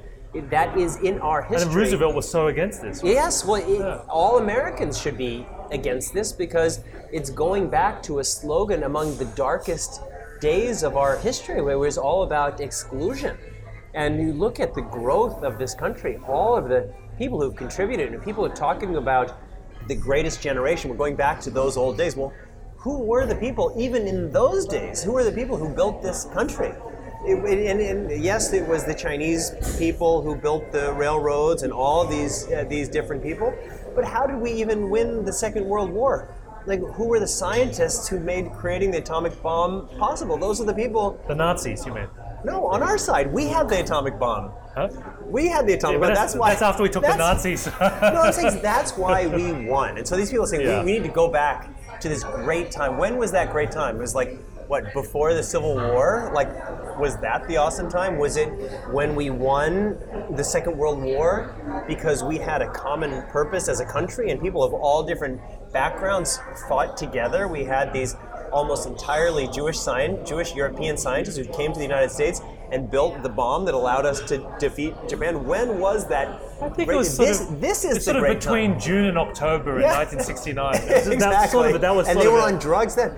That 0.49 0.75
is 0.77 0.95
in 0.97 1.19
our 1.19 1.41
history. 1.43 1.67
and. 1.67 1.75
Roosevelt 1.75 2.15
was 2.15 2.29
so 2.29 2.47
against 2.47 2.81
this. 2.81 3.01
Yes, 3.03 3.45
well, 3.45 3.61
it, 3.61 3.81
all 4.09 4.39
Americans 4.39 4.99
should 4.99 5.17
be 5.17 5.45
against 5.73 6.13
this 6.13 6.31
because 6.31 6.81
it's 7.11 7.29
going 7.29 7.69
back 7.69 8.01
to 8.03 8.19
a 8.19 8.23
slogan 8.23 8.83
among 8.83 9.17
the 9.17 9.25
darkest 9.35 10.01
days 10.39 10.83
of 10.83 10.95
our 10.95 11.17
history 11.17 11.61
where 11.61 11.73
it 11.73 11.77
was 11.77 11.97
all 11.97 12.23
about 12.23 12.61
exclusion. 12.61 13.37
And 13.93 14.19
you 14.19 14.33
look 14.33 14.59
at 14.59 14.73
the 14.73 14.81
growth 14.81 15.43
of 15.43 15.59
this 15.59 15.75
country, 15.75 16.19
all 16.27 16.55
of 16.55 16.69
the 16.69 16.93
people 17.17 17.39
who've 17.41 17.55
contributed, 17.55 18.13
and 18.13 18.23
people 18.23 18.45
are 18.45 18.55
talking 18.55 18.95
about 18.95 19.37
the 19.87 19.95
greatest 19.95 20.41
generation. 20.41 20.89
We're 20.89 20.97
going 20.97 21.15
back 21.15 21.39
to 21.41 21.49
those 21.49 21.77
old 21.77 21.97
days. 21.97 22.15
Well, 22.15 22.33
who 22.77 22.99
were 22.99 23.25
the 23.25 23.35
people, 23.35 23.73
even 23.77 24.07
in 24.07 24.31
those 24.31 24.65
days, 24.65 25.03
who 25.03 25.13
were 25.13 25.23
the 25.23 25.31
people 25.31 25.57
who 25.57 25.69
built 25.69 26.01
this 26.01 26.25
country? 26.25 26.73
It, 27.25 27.37
and, 27.37 27.79
and 27.79 28.23
yes, 28.23 28.51
it 28.51 28.67
was 28.67 28.83
the 28.83 28.93
Chinese 28.93 29.51
people 29.79 30.21
who 30.21 30.35
built 30.35 30.71
the 30.73 30.91
railroads 30.93 31.63
and 31.63 31.71
all 31.71 32.05
these 32.05 32.51
uh, 32.51 32.65
these 32.67 32.89
different 32.89 33.23
people. 33.23 33.53
But 33.95 34.05
how 34.05 34.25
did 34.25 34.37
we 34.37 34.51
even 34.51 34.89
win 34.89 35.23
the 35.25 35.33
Second 35.33 35.65
World 35.65 35.91
War? 35.91 36.29
Like, 36.65 36.79
who 36.79 37.05
were 37.05 37.19
the 37.19 37.27
scientists 37.27 38.07
who 38.07 38.19
made 38.19 38.51
creating 38.53 38.91
the 38.91 38.99
atomic 38.99 39.41
bomb 39.43 39.87
possible? 39.99 40.37
Those 40.37 40.61
are 40.61 40.65
the 40.65 40.73
people. 40.73 41.19
The 41.27 41.35
Nazis, 41.35 41.85
you 41.85 41.93
mean? 41.93 42.07
No, 42.45 42.67
on 42.67 42.81
our 42.81 42.97
side, 42.97 43.31
we 43.33 43.47
had 43.47 43.67
the 43.69 43.81
atomic 43.81 44.17
bomb. 44.17 44.51
Huh? 44.73 44.89
We 45.25 45.47
had 45.47 45.67
the 45.67 45.73
atomic 45.73 45.99
But 45.99 46.07
bomb. 46.07 46.15
that's, 46.15 46.33
That's 46.33 46.39
why. 46.39 46.49
that's 46.51 46.61
after 46.61 46.83
we 46.83 46.89
took 46.89 47.03
the 47.03 47.15
Nazis. 47.15 47.67
no, 47.81 48.21
I'm 48.21 48.33
saying 48.33 48.61
that's 48.61 48.97
why 48.97 49.27
we 49.27 49.51
won. 49.67 49.97
And 49.97 50.07
so 50.07 50.15
these 50.15 50.29
people 50.29 50.45
are 50.45 50.47
saying 50.47 50.65
Yeah. 50.65 50.79
we, 50.79 50.85
we 50.85 50.91
need 50.93 51.03
to 51.03 51.13
go 51.13 51.27
back 51.29 51.69
to 51.99 52.09
this 52.09 52.23
great 52.23 52.71
time. 52.71 52.97
When 52.97 53.17
was 53.17 53.31
that 53.33 53.51
great 53.51 53.71
time? 53.71 53.97
It 53.97 53.99
was 53.99 54.15
like 54.15 54.39
what 54.67 54.93
before 54.93 55.33
the 55.33 55.43
Civil 55.43 55.75
War? 55.75 56.31
Like, 56.33 56.49
was 56.99 57.17
that 57.21 57.47
the 57.47 57.57
awesome 57.57 57.89
time? 57.89 58.17
Was 58.17 58.37
it 58.37 58.49
when 58.91 59.15
we 59.15 59.29
won 59.29 59.97
the 60.35 60.43
Second 60.43 60.77
World 60.77 61.01
War 61.01 61.55
because 61.87 62.23
we 62.23 62.37
had 62.37 62.61
a 62.61 62.69
common 62.71 63.23
purpose 63.23 63.67
as 63.67 63.79
a 63.79 63.85
country 63.85 64.31
and 64.31 64.41
people 64.41 64.63
of 64.63 64.73
all 64.73 65.03
different 65.03 65.41
backgrounds 65.71 66.39
fought 66.67 66.97
together? 66.97 67.47
We 67.47 67.63
had 67.63 67.93
these 67.93 68.15
almost 68.51 68.85
entirely 68.87 69.47
Jewish 69.47 69.79
science, 69.79 70.29
Jewish 70.29 70.53
European 70.53 70.95
scientists 70.95 71.37
who 71.37 71.45
came 71.45 71.73
to 71.73 71.79
the 71.79 71.85
United 71.85 72.11
States 72.11 72.41
and 72.71 72.89
built 72.89 73.21
the 73.23 73.29
bomb 73.29 73.65
that 73.65 73.73
allowed 73.73 74.05
us 74.05 74.21
to 74.21 74.55
defeat 74.59 74.93
Japan. 75.07 75.45
When 75.45 75.79
was 75.79 76.07
that? 76.07 76.41
I 76.63 76.69
think 76.69 76.89
it 76.89 76.95
was 76.95 77.15
sort 77.15 77.27
this, 77.27 77.41
of, 77.41 77.61
this 77.61 77.85
is 77.85 78.05
sort 78.05 78.17
of 78.17 78.23
between 78.23 78.71
time. 78.71 78.79
June 78.79 79.05
and 79.05 79.17
October 79.17 79.75
in 79.75 79.81
Yeah. 79.81 79.97
1969. 79.97 80.75
Exactly. 80.75 81.15
That's 81.19 81.51
sort 81.51 81.75
of, 81.75 81.81
that 81.81 81.95
was 81.95 82.07
and 82.07 82.19
they 82.19 82.27
were 82.27 82.39
it. 82.39 82.53
on 82.53 82.59
drugs 82.67 82.95
then. 82.95 83.15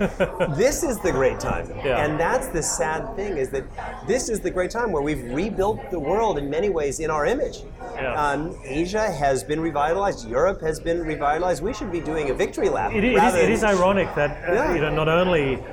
this 0.57 0.83
is 0.83 0.99
the 0.99 1.11
great 1.11 1.39
time. 1.39 1.69
Yeah. 1.83 2.03
And 2.03 2.19
that's 2.19 2.47
the 2.47 2.63
sad 2.63 3.15
thing 3.15 3.37
is 3.37 3.49
that 3.49 3.63
this 4.07 4.29
is 4.29 4.39
the 4.39 4.51
great 4.51 4.71
time 4.71 4.91
where 4.91 5.01
we've 5.01 5.23
rebuilt 5.33 5.91
the 5.91 5.99
world 5.99 6.37
in 6.37 6.49
many 6.49 6.69
ways 6.69 6.99
in 6.99 7.09
our 7.09 7.25
image. 7.25 7.59
Yeah. 7.95 8.13
Um, 8.13 8.57
Asia 8.63 9.11
has 9.11 9.43
been 9.43 9.59
revitalized. 9.59 10.27
Europe 10.27 10.61
has 10.61 10.79
been 10.79 11.01
revitalized. 11.03 11.61
We 11.63 11.73
should 11.73 11.91
be 11.91 11.99
doing 12.01 12.29
a 12.29 12.33
victory 12.33 12.69
lap. 12.69 12.93
It 12.93 13.03
is, 13.03 13.15
it 13.21 13.23
is, 13.23 13.33
it 13.35 13.49
is 13.49 13.63
ironic 13.63 14.13
that 14.15 14.31
uh, 14.49 14.73
you 14.73 14.81
know 14.81 14.93
not 14.93 15.07
only 15.07 15.63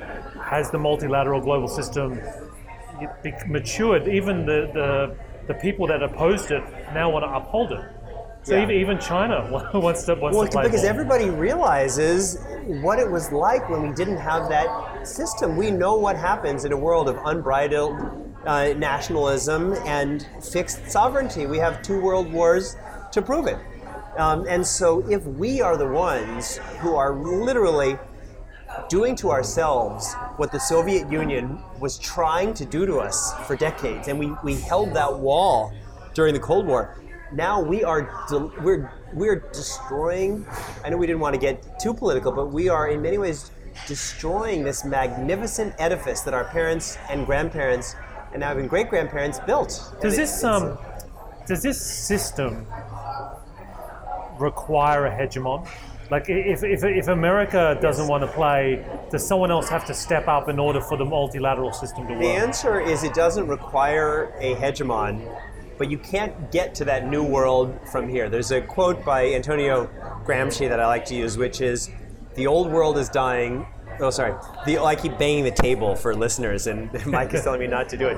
has 0.41 0.69
the 0.71 0.77
multilateral 0.77 1.41
global 1.41 1.67
system 1.67 2.19
matured, 3.47 4.07
even 4.07 4.45
the, 4.45 4.69
the 4.73 5.15
the 5.47 5.53
people 5.53 5.87
that 5.87 6.01
opposed 6.01 6.51
it 6.51 6.63
now 6.93 7.09
want 7.09 7.23
to 7.23 7.29
uphold 7.29 7.71
it. 7.71 7.81
So 8.43 8.55
Yeah. 8.55 8.69
even, 8.69 8.99
China 8.99 9.47
wants 9.73 10.03
to 10.03 10.15
wants 10.15 10.37
Well, 10.37 10.47
to 10.47 10.61
because 10.61 10.83
everybody 10.83 11.29
realizes 11.29 12.37
what 12.81 12.99
it 12.99 13.09
was 13.09 13.31
like 13.31 13.69
when 13.69 13.81
we 13.81 13.93
didn't 13.95 14.17
have 14.17 14.49
that 14.49 15.07
system. 15.07 15.55
We 15.55 15.71
know 15.71 15.95
what 15.95 16.17
happens 16.17 16.65
in 16.65 16.73
a 16.73 16.77
world 16.77 17.07
of 17.07 17.17
unbridled 17.25 18.01
uh, 18.45 18.73
nationalism 18.73 19.73
and 19.85 20.27
fixed 20.41 20.91
sovereignty. 20.91 21.45
We 21.45 21.57
have 21.59 21.81
two 21.81 22.01
world 22.01 22.31
wars 22.31 22.75
to 23.13 23.21
prove 23.21 23.47
it. 23.47 23.57
Um, 24.17 24.45
and 24.47 24.67
so, 24.67 25.09
if 25.09 25.25
we 25.25 25.61
are 25.61 25.77
the 25.77 25.87
ones 25.87 26.57
who 26.81 26.95
are 26.95 27.15
literally 27.15 27.97
doing 28.89 29.15
to 29.15 29.31
ourselves 29.31 30.15
what 30.37 30.51
the 30.51 30.59
Soviet 30.59 31.11
Union 31.11 31.59
was 31.79 31.97
trying 31.99 32.53
to 32.55 32.65
do 32.65 32.85
to 32.85 32.97
us 32.97 33.33
for 33.45 33.55
decades, 33.55 34.07
and 34.07 34.17
we, 34.17 34.33
we 34.43 34.55
held 34.55 34.93
that 34.93 35.19
wall 35.19 35.73
during 36.13 36.33
the 36.33 36.39
Cold 36.39 36.65
War, 36.65 36.97
now 37.31 37.61
we 37.61 37.83
are 37.83 38.25
de- 38.29 38.61
we're 38.61 38.91
we're 39.13 39.47
destroying. 39.51 40.45
I 40.83 40.89
know 40.89 40.97
we 40.97 41.07
didn't 41.07 41.21
want 41.21 41.33
to 41.33 41.41
get 41.41 41.79
too 41.79 41.93
political, 41.93 42.31
but 42.31 42.47
we 42.47 42.69
are 42.69 42.89
in 42.89 43.01
many 43.01 43.17
ways 43.17 43.51
destroying 43.87 44.63
this 44.63 44.85
magnificent 44.85 45.73
edifice 45.79 46.21
that 46.21 46.33
our 46.33 46.43
parents 46.45 46.97
and 47.09 47.25
grandparents 47.25 47.95
and 48.31 48.41
now 48.41 48.51
even 48.51 48.67
great 48.67 48.89
grandparents 48.89 49.39
built. 49.39 49.69
Does 50.01 50.13
And 50.13 50.23
this 50.23 50.43
um, 50.43 50.77
does 51.47 51.63
this 51.63 51.81
system 51.81 52.67
require 54.39 55.07
a 55.07 55.11
hegemon? 55.11 55.67
Like, 56.13 56.29
if, 56.29 56.63
if, 56.63 56.83
if 56.83 57.07
America 57.07 57.75
doesn't 57.81 58.07
want 58.07 58.21
to 58.21 58.27
play, 58.27 58.85
does 59.09 59.27
someone 59.27 59.49
else 59.49 59.67
have 59.69 59.83
to 59.85 59.95
step 59.95 60.27
up 60.27 60.47
in 60.47 60.59
order 60.59 60.79
for 60.79 60.95
the 60.95 61.03
multilateral 61.03 61.73
system 61.73 62.05
to 62.05 62.13
work? 62.13 62.21
The 62.21 62.27
answer 62.29 62.79
is 62.79 63.03
it 63.03 63.15
doesn't 63.15 63.47
require 63.47 64.31
a 64.39 64.53
hegemon, 64.53 65.35
but 65.79 65.89
you 65.89 65.97
can't 65.97 66.51
get 66.51 66.75
to 66.75 66.85
that 66.85 67.09
new 67.09 67.23
world 67.23 67.75
from 67.91 68.07
here. 68.07 68.29
There's 68.29 68.51
a 68.51 68.61
quote 68.61 69.03
by 69.03 69.33
Antonio 69.33 69.89
Gramsci 70.23 70.69
that 70.69 70.79
I 70.79 70.85
like 70.85 71.03
to 71.05 71.15
use, 71.15 71.35
which 71.35 71.61
is, 71.61 71.89
"The 72.35 72.45
old 72.45 72.71
world 72.71 72.99
is 72.99 73.09
dying." 73.09 73.65
Oh, 73.99 74.11
sorry. 74.11 74.35
The, 74.67 74.83
I 74.83 74.95
keep 74.95 75.17
banging 75.17 75.45
the 75.45 75.57
table 75.67 75.95
for 75.95 76.13
listeners, 76.13 76.67
and 76.67 76.91
Mike 77.07 77.33
is 77.33 77.41
telling 77.45 77.59
me 77.59 77.65
not 77.65 77.89
to 77.89 77.97
do 77.97 78.09
it. 78.09 78.17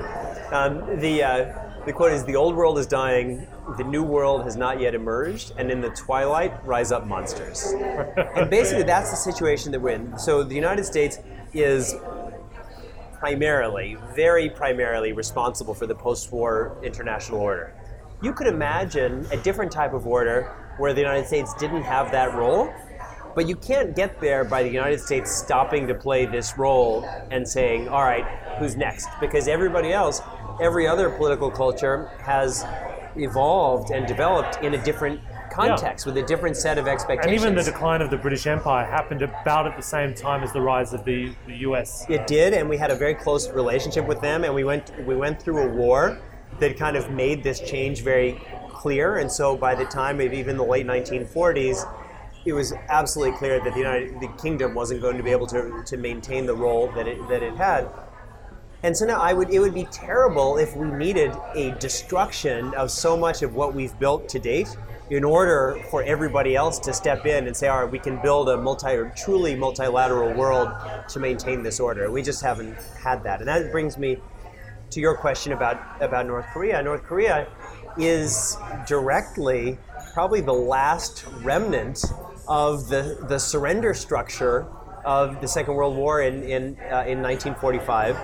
Um, 0.52 1.00
the 1.00 1.22
uh, 1.22 1.65
the 1.86 1.92
quote 1.92 2.12
is, 2.12 2.24
"The 2.24 2.36
old 2.36 2.54
world 2.54 2.78
is 2.78 2.86
dying. 2.86 3.46
The 3.78 3.84
new 3.84 4.02
world 4.02 4.42
has 4.44 4.56
not 4.56 4.80
yet 4.80 4.94
emerged, 4.94 5.52
and 5.56 5.70
in 5.70 5.80
the 5.80 5.90
twilight 5.90 6.52
rise 6.66 6.92
up 6.92 7.06
monsters." 7.06 7.72
and 8.36 8.50
basically, 8.50 8.82
that's 8.82 9.10
the 9.10 9.16
situation 9.16 9.72
that 9.72 9.80
we're 9.80 9.90
in. 9.90 10.18
So 10.18 10.42
the 10.42 10.54
United 10.54 10.84
States 10.84 11.18
is 11.54 11.94
primarily, 13.18 13.96
very 14.14 14.50
primarily 14.50 15.12
responsible 15.12 15.74
for 15.74 15.86
the 15.86 15.94
post 15.94 16.30
war 16.32 16.76
international 16.82 17.40
order. 17.40 17.72
You 18.22 18.32
could 18.32 18.46
imagine 18.46 19.26
a 19.30 19.36
different 19.36 19.72
type 19.72 19.94
of 19.94 20.06
order 20.06 20.52
where 20.78 20.92
the 20.92 21.00
United 21.00 21.26
States 21.26 21.54
didn't 21.54 21.82
have 21.82 22.10
that 22.12 22.34
role, 22.34 22.72
but 23.34 23.46
you 23.46 23.56
can't 23.56 23.94
get 23.94 24.20
there 24.20 24.44
by 24.44 24.62
the 24.62 24.68
United 24.68 25.00
States 25.00 25.30
stopping 25.34 25.86
to 25.86 25.94
play 25.94 26.26
this 26.26 26.56
role 26.56 27.04
and 27.30 27.46
saying, 27.46 27.88
all 27.88 28.02
right, 28.02 28.24
who's 28.58 28.76
next? 28.76 29.08
Because 29.20 29.48
everybody 29.48 29.92
else, 29.92 30.20
every 30.60 30.86
other 30.86 31.10
political 31.10 31.50
culture 31.50 32.10
has 32.20 32.64
evolved 33.16 33.90
and 33.90 34.06
developed 34.06 34.62
in 34.62 34.74
a 34.74 34.84
different 34.84 35.20
context 35.50 36.04
with 36.04 36.16
a 36.18 36.22
different 36.22 36.56
set 36.56 36.76
of 36.76 36.86
expectations. 36.86 37.42
and 37.42 37.52
even 37.52 37.54
the 37.54 37.62
decline 37.62 38.02
of 38.02 38.10
the 38.10 38.16
British 38.16 38.46
Empire 38.46 38.84
happened 38.84 39.22
about 39.22 39.66
at 39.66 39.76
the 39.76 39.82
same 39.82 40.14
time 40.14 40.42
as 40.42 40.52
the 40.52 40.60
rise 40.60 40.92
of 40.92 41.04
the, 41.04 41.32
the 41.46 41.56
US. 41.68 42.04
It 42.10 42.26
did, 42.26 42.52
and 42.52 42.68
we 42.68 42.76
had 42.76 42.90
a 42.90 42.96
very 42.96 43.14
close 43.14 43.48
relationship 43.50 44.06
with 44.06 44.20
them, 44.20 44.44
and 44.44 44.54
we 44.54 44.64
went 44.64 44.92
we 45.06 45.16
went 45.16 45.40
through 45.40 45.62
a 45.62 45.68
war 45.68 46.18
that 46.60 46.76
kind 46.76 46.96
of 46.96 47.10
made 47.10 47.42
this 47.42 47.60
change 47.60 48.02
very 48.02 48.40
clear. 48.68 49.16
And 49.16 49.30
so, 49.30 49.56
by 49.56 49.74
the 49.74 49.84
time 49.86 50.20
of 50.20 50.32
even 50.32 50.56
the 50.56 50.64
late 50.64 50.86
1940s, 50.86 51.90
it 52.44 52.52
was 52.52 52.72
absolutely 52.88 53.36
clear 53.38 53.58
that 53.62 53.72
the 53.72 53.80
United 53.80 54.20
the 54.20 54.28
Kingdom 54.40 54.74
wasn't 54.74 55.00
going 55.00 55.16
to 55.16 55.22
be 55.22 55.30
able 55.30 55.46
to, 55.48 55.82
to 55.84 55.96
maintain 55.96 56.46
the 56.46 56.54
role 56.54 56.90
that 56.92 57.08
it 57.08 57.26
that 57.28 57.42
it 57.42 57.56
had. 57.56 57.88
And 58.86 58.96
so 58.96 59.04
now 59.04 59.20
I 59.20 59.32
would 59.32 59.50
it 59.50 59.58
would 59.58 59.74
be 59.74 59.86
terrible 59.86 60.58
if 60.58 60.76
we 60.76 60.86
needed 60.86 61.32
a 61.56 61.72
destruction 61.80 62.72
of 62.74 62.88
so 62.92 63.16
much 63.16 63.42
of 63.42 63.56
what 63.56 63.74
we've 63.74 63.98
built 63.98 64.28
to 64.28 64.38
date 64.38 64.76
in 65.10 65.24
order 65.24 65.82
for 65.90 66.04
everybody 66.04 66.54
else 66.54 66.78
to 66.78 66.92
step 66.92 67.26
in 67.26 67.48
and 67.48 67.56
say, 67.56 67.66
all 67.66 67.82
right, 67.82 67.90
we 67.90 67.98
can 67.98 68.22
build 68.22 68.48
a 68.48 68.56
multi 68.56 68.96
truly 69.16 69.56
multilateral 69.56 70.32
world 70.34 70.70
to 71.08 71.18
maintain 71.18 71.64
this 71.64 71.80
order. 71.80 72.12
We 72.12 72.22
just 72.22 72.40
haven't 72.42 72.76
had 73.02 73.24
that. 73.24 73.40
And 73.40 73.48
that 73.48 73.72
brings 73.72 73.98
me 73.98 74.18
to 74.90 75.00
your 75.00 75.16
question 75.16 75.52
about, 75.52 75.80
about 76.00 76.28
North 76.28 76.46
Korea. 76.52 76.80
North 76.80 77.02
Korea 77.02 77.48
is 77.98 78.56
directly 78.86 79.78
probably 80.14 80.42
the 80.42 80.52
last 80.52 81.26
remnant 81.42 82.04
of 82.46 82.88
the, 82.88 83.18
the 83.28 83.38
surrender 83.40 83.94
structure 83.94 84.64
of 85.04 85.40
the 85.40 85.48
Second 85.48 85.74
World 85.74 85.96
War 85.96 86.22
in, 86.22 86.44
in, 86.44 86.76
uh, 86.92 87.02
in 87.02 87.20
1945 87.20 88.16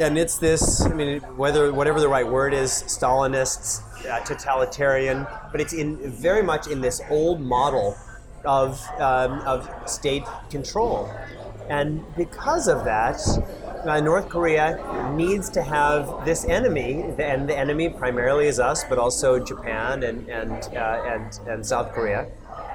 and 0.00 0.18
it's 0.18 0.38
this 0.38 0.82
i 0.82 0.92
mean 0.92 1.20
whether 1.36 1.72
whatever 1.72 2.00
the 2.00 2.08
right 2.08 2.26
word 2.26 2.52
is 2.52 2.70
stalinist 2.86 3.82
uh, 4.06 4.20
totalitarian 4.20 5.26
but 5.52 5.60
it's 5.60 5.72
in 5.72 5.96
very 6.10 6.42
much 6.42 6.66
in 6.66 6.80
this 6.80 7.00
old 7.10 7.40
model 7.40 7.96
of, 8.44 8.86
um, 9.00 9.40
of 9.40 9.68
state 9.88 10.24
control. 10.50 11.10
And 11.68 12.04
because 12.16 12.68
of 12.68 12.84
that 12.84 13.20
uh, 13.86 14.00
north 14.00 14.28
korea 14.28 15.12
needs 15.14 15.50
to 15.50 15.62
have 15.62 16.24
this 16.24 16.44
enemy 16.46 17.02
and 17.18 17.48
the 17.48 17.56
enemy 17.56 17.88
primarily 17.88 18.46
is 18.46 18.58
us 18.58 18.82
but 18.84 18.98
also 18.98 19.38
japan 19.38 20.02
and, 20.02 20.26
and, 20.28 20.52
uh, 20.74 21.02
and, 21.06 21.38
and 21.46 21.66
south 21.66 21.92
korea 21.92 22.26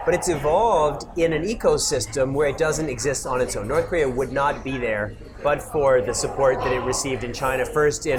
but 0.10 0.16
it's 0.16 0.28
evolved 0.28 1.06
in 1.20 1.34
an 1.34 1.44
ecosystem 1.44 2.34
where 2.34 2.48
it 2.48 2.58
doesn't 2.58 2.90
exist 2.90 3.28
on 3.28 3.40
its 3.42 3.56
own. 3.56 3.68
North 3.68 3.86
Korea 3.86 4.10
would 4.10 4.32
not 4.32 4.64
be 4.64 4.76
there 4.76 5.16
but 5.44 5.62
for 5.62 6.02
the 6.02 6.16
support 6.16 6.58
that 6.62 6.74
it 6.74 6.80
received 6.80 7.24
in 7.24 7.32
China, 7.32 7.64
first 7.64 8.08
in 8.08 8.18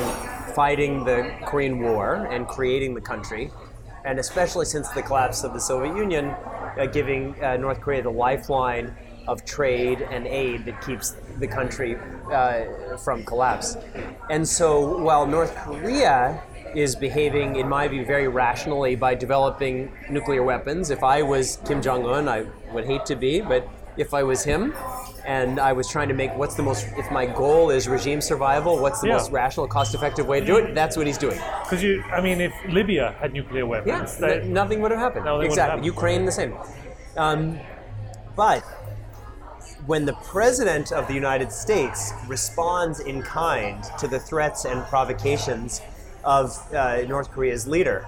fighting 0.54 1.02
the 1.02 1.34
Korean 1.46 1.80
War 1.80 2.28
and 2.30 2.46
creating 2.46 2.94
the 2.94 3.00
country, 3.00 3.50
and 4.04 4.20
especially 4.20 4.66
since 4.66 4.88
the 4.90 5.02
collapse 5.02 5.42
of 5.42 5.52
the 5.52 5.58
Soviet 5.58 5.96
Union, 5.96 6.26
uh, 6.26 6.86
giving 6.86 7.34
uh, 7.42 7.56
North 7.56 7.80
Korea 7.80 8.02
the 8.02 8.08
lifeline 8.08 8.94
of 9.26 9.44
trade 9.44 10.00
and 10.12 10.28
aid 10.28 10.66
that 10.66 10.80
keeps 10.86 11.16
the 11.40 11.48
country 11.48 11.96
uh, 12.32 12.96
from 12.98 13.24
collapse. 13.24 13.76
And 14.30 14.46
so 14.46 14.96
while 14.98 15.26
North 15.26 15.56
Korea 15.56 16.40
is 16.74 16.94
behaving, 16.96 17.56
in 17.56 17.68
my 17.68 17.88
view, 17.88 18.04
very 18.04 18.28
rationally 18.28 18.94
by 18.96 19.14
developing 19.14 19.90
nuclear 20.08 20.42
weapons. 20.42 20.90
If 20.90 21.02
I 21.02 21.22
was 21.22 21.58
Kim 21.66 21.82
Jong 21.82 22.06
un, 22.06 22.28
I 22.28 22.46
would 22.72 22.84
hate 22.86 23.04
to 23.06 23.16
be, 23.16 23.40
but 23.40 23.68
if 23.96 24.14
I 24.14 24.22
was 24.22 24.44
him 24.44 24.74
and 25.26 25.60
I 25.60 25.72
was 25.72 25.88
trying 25.88 26.08
to 26.08 26.14
make 26.14 26.34
what's 26.36 26.54
the 26.54 26.62
most, 26.62 26.86
if 26.96 27.10
my 27.10 27.26
goal 27.26 27.70
is 27.70 27.88
regime 27.88 28.20
survival, 28.20 28.78
what's 28.78 29.00
the 29.00 29.08
Yeah. 29.08 29.14
most 29.14 29.30
rational, 29.32 29.66
cost 29.68 29.94
effective 29.94 30.26
way 30.26 30.40
to 30.40 30.46
do 30.46 30.56
it, 30.56 30.74
that's 30.74 30.96
what 30.96 31.06
he's 31.06 31.18
doing. 31.18 31.38
Because 31.62 31.82
you, 31.82 32.02
I 32.12 32.20
mean, 32.20 32.40
if 32.40 32.52
Libya 32.68 33.14
had 33.20 33.32
nuclear 33.32 33.64
Yeah, 33.64 33.68
weapons, 33.70 34.16
they- 34.16 34.40
n- 34.40 34.52
nothing 34.52 34.80
would 34.80 34.90
have 34.92 35.00
happened. 35.00 35.24
Nothing 35.26 35.38
would 35.38 35.44
have 35.46 35.52
exactly. 35.52 35.70
happened. 35.70 35.86
Ukraine, 35.86 36.24
the 36.24 36.32
same. 36.32 36.54
Um, 37.16 37.58
but 38.36 38.62
when 39.86 40.04
the 40.06 40.12
president 40.24 40.92
of 40.92 41.06
the 41.08 41.14
United 41.14 41.50
States 41.52 42.12
responds 42.28 43.00
in 43.00 43.22
kind 43.22 43.82
to 43.98 44.06
the 44.06 44.18
threats 44.18 44.64
and 44.64 44.84
provocations 44.84 45.82
of 46.24 46.56
uh, 46.74 47.02
North 47.08 47.30
Korea's 47.30 47.66
leader, 47.66 48.06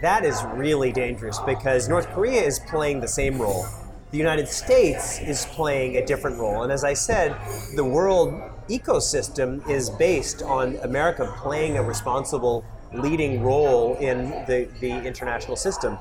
that 0.00 0.24
is 0.24 0.42
really 0.54 0.92
dangerous 0.92 1.38
because 1.40 1.88
North 1.88 2.08
Korea 2.10 2.42
is 2.42 2.58
playing 2.58 3.00
the 3.00 3.08
same 3.08 3.40
role. 3.40 3.66
The 4.10 4.18
United 4.18 4.48
States 4.48 5.20
is 5.20 5.46
playing 5.46 5.96
a 5.96 6.04
different 6.04 6.38
role. 6.38 6.62
And 6.62 6.72
as 6.72 6.84
I 6.84 6.94
said, 6.94 7.36
the 7.76 7.84
world 7.84 8.34
ecosystem 8.68 9.66
is 9.68 9.90
based 9.90 10.42
on 10.42 10.76
America 10.82 11.32
playing 11.38 11.78
a 11.78 11.82
responsible 11.82 12.64
leading 12.92 13.42
role 13.42 13.96
in 13.96 14.30
the, 14.46 14.68
the 14.80 14.90
international 14.90 15.56
system. 15.56 15.96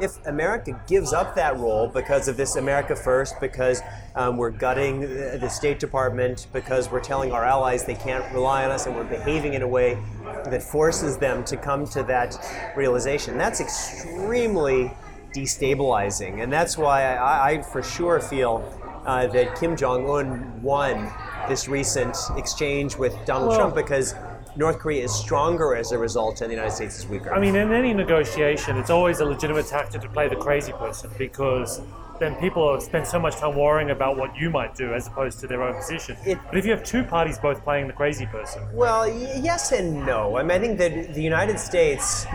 If 0.00 0.24
America 0.26 0.80
gives 0.86 1.12
up 1.12 1.34
that 1.34 1.58
role 1.58 1.88
because 1.88 2.28
of 2.28 2.36
this 2.36 2.56
America 2.56 2.96
First, 2.96 3.40
because 3.40 3.82
um, 4.14 4.36
we're 4.36 4.50
gutting 4.50 5.00
the 5.00 5.48
State 5.48 5.78
Department, 5.78 6.46
because 6.52 6.90
we're 6.90 7.00
telling 7.00 7.32
our 7.32 7.44
allies 7.44 7.84
they 7.84 7.94
can't 7.94 8.24
rely 8.32 8.64
on 8.64 8.70
us, 8.70 8.86
and 8.86 8.96
we're 8.96 9.04
behaving 9.04 9.54
in 9.54 9.62
a 9.62 9.68
way 9.68 9.98
that 10.44 10.62
forces 10.62 11.18
them 11.18 11.44
to 11.44 11.56
come 11.56 11.86
to 11.88 12.02
that 12.04 12.36
realization, 12.76 13.36
that's 13.36 13.60
extremely 13.60 14.90
destabilizing. 15.34 16.42
And 16.42 16.52
that's 16.52 16.76
why 16.76 17.16
I, 17.16 17.50
I 17.50 17.62
for 17.62 17.82
sure 17.82 18.20
feel 18.20 18.64
uh, 19.06 19.26
that 19.28 19.58
Kim 19.58 19.76
Jong 19.76 20.08
un 20.08 20.62
won 20.62 21.10
this 21.48 21.68
recent 21.68 22.16
exchange 22.36 22.96
with 22.96 23.14
Donald 23.24 23.50
Well- 23.50 23.58
Trump 23.58 23.74
because 23.74 24.14
North 24.56 24.78
Korea 24.78 25.04
is 25.04 25.14
stronger 25.14 25.74
as 25.76 25.92
a 25.92 25.98
result, 25.98 26.40
and 26.40 26.50
the 26.50 26.54
United 26.54 26.74
States 26.74 26.98
is 26.98 27.06
weaker. 27.06 27.32
I 27.32 27.38
mean, 27.40 27.54
in 27.56 27.72
any 27.72 27.94
negotiation, 27.94 28.76
it's 28.76 28.90
always 28.90 29.20
a 29.20 29.24
legitimate 29.24 29.66
tactic 29.66 30.00
to 30.02 30.08
play 30.08 30.28
the 30.28 30.36
crazy 30.36 30.72
person 30.72 31.10
because 31.18 31.80
then 32.18 32.34
people 32.36 32.78
spend 32.80 33.06
so 33.06 33.18
much 33.18 33.36
time 33.36 33.56
worrying 33.56 33.90
about 33.90 34.16
what 34.18 34.36
you 34.36 34.50
might 34.50 34.74
do 34.74 34.92
as 34.92 35.06
opposed 35.06 35.38
to 35.40 35.46
their 35.46 35.62
own 35.62 35.74
position. 35.74 36.16
It- 36.26 36.38
but 36.48 36.58
if 36.58 36.66
you 36.66 36.72
have 36.72 36.82
two 36.82 37.02
parties 37.04 37.38
both 37.38 37.62
playing 37.64 37.86
the 37.86 37.92
crazy 37.94 38.26
person, 38.26 38.62
Well, 38.74 39.02
y- 39.08 39.40
yes 39.40 39.72
and 39.72 40.04
no. 40.04 40.36
I 40.36 40.42
mean, 40.42 40.50
I 40.50 40.58
think 40.58 40.78
that 40.78 41.14
the 41.14 41.22
United 41.22 41.58
States, 41.58 42.26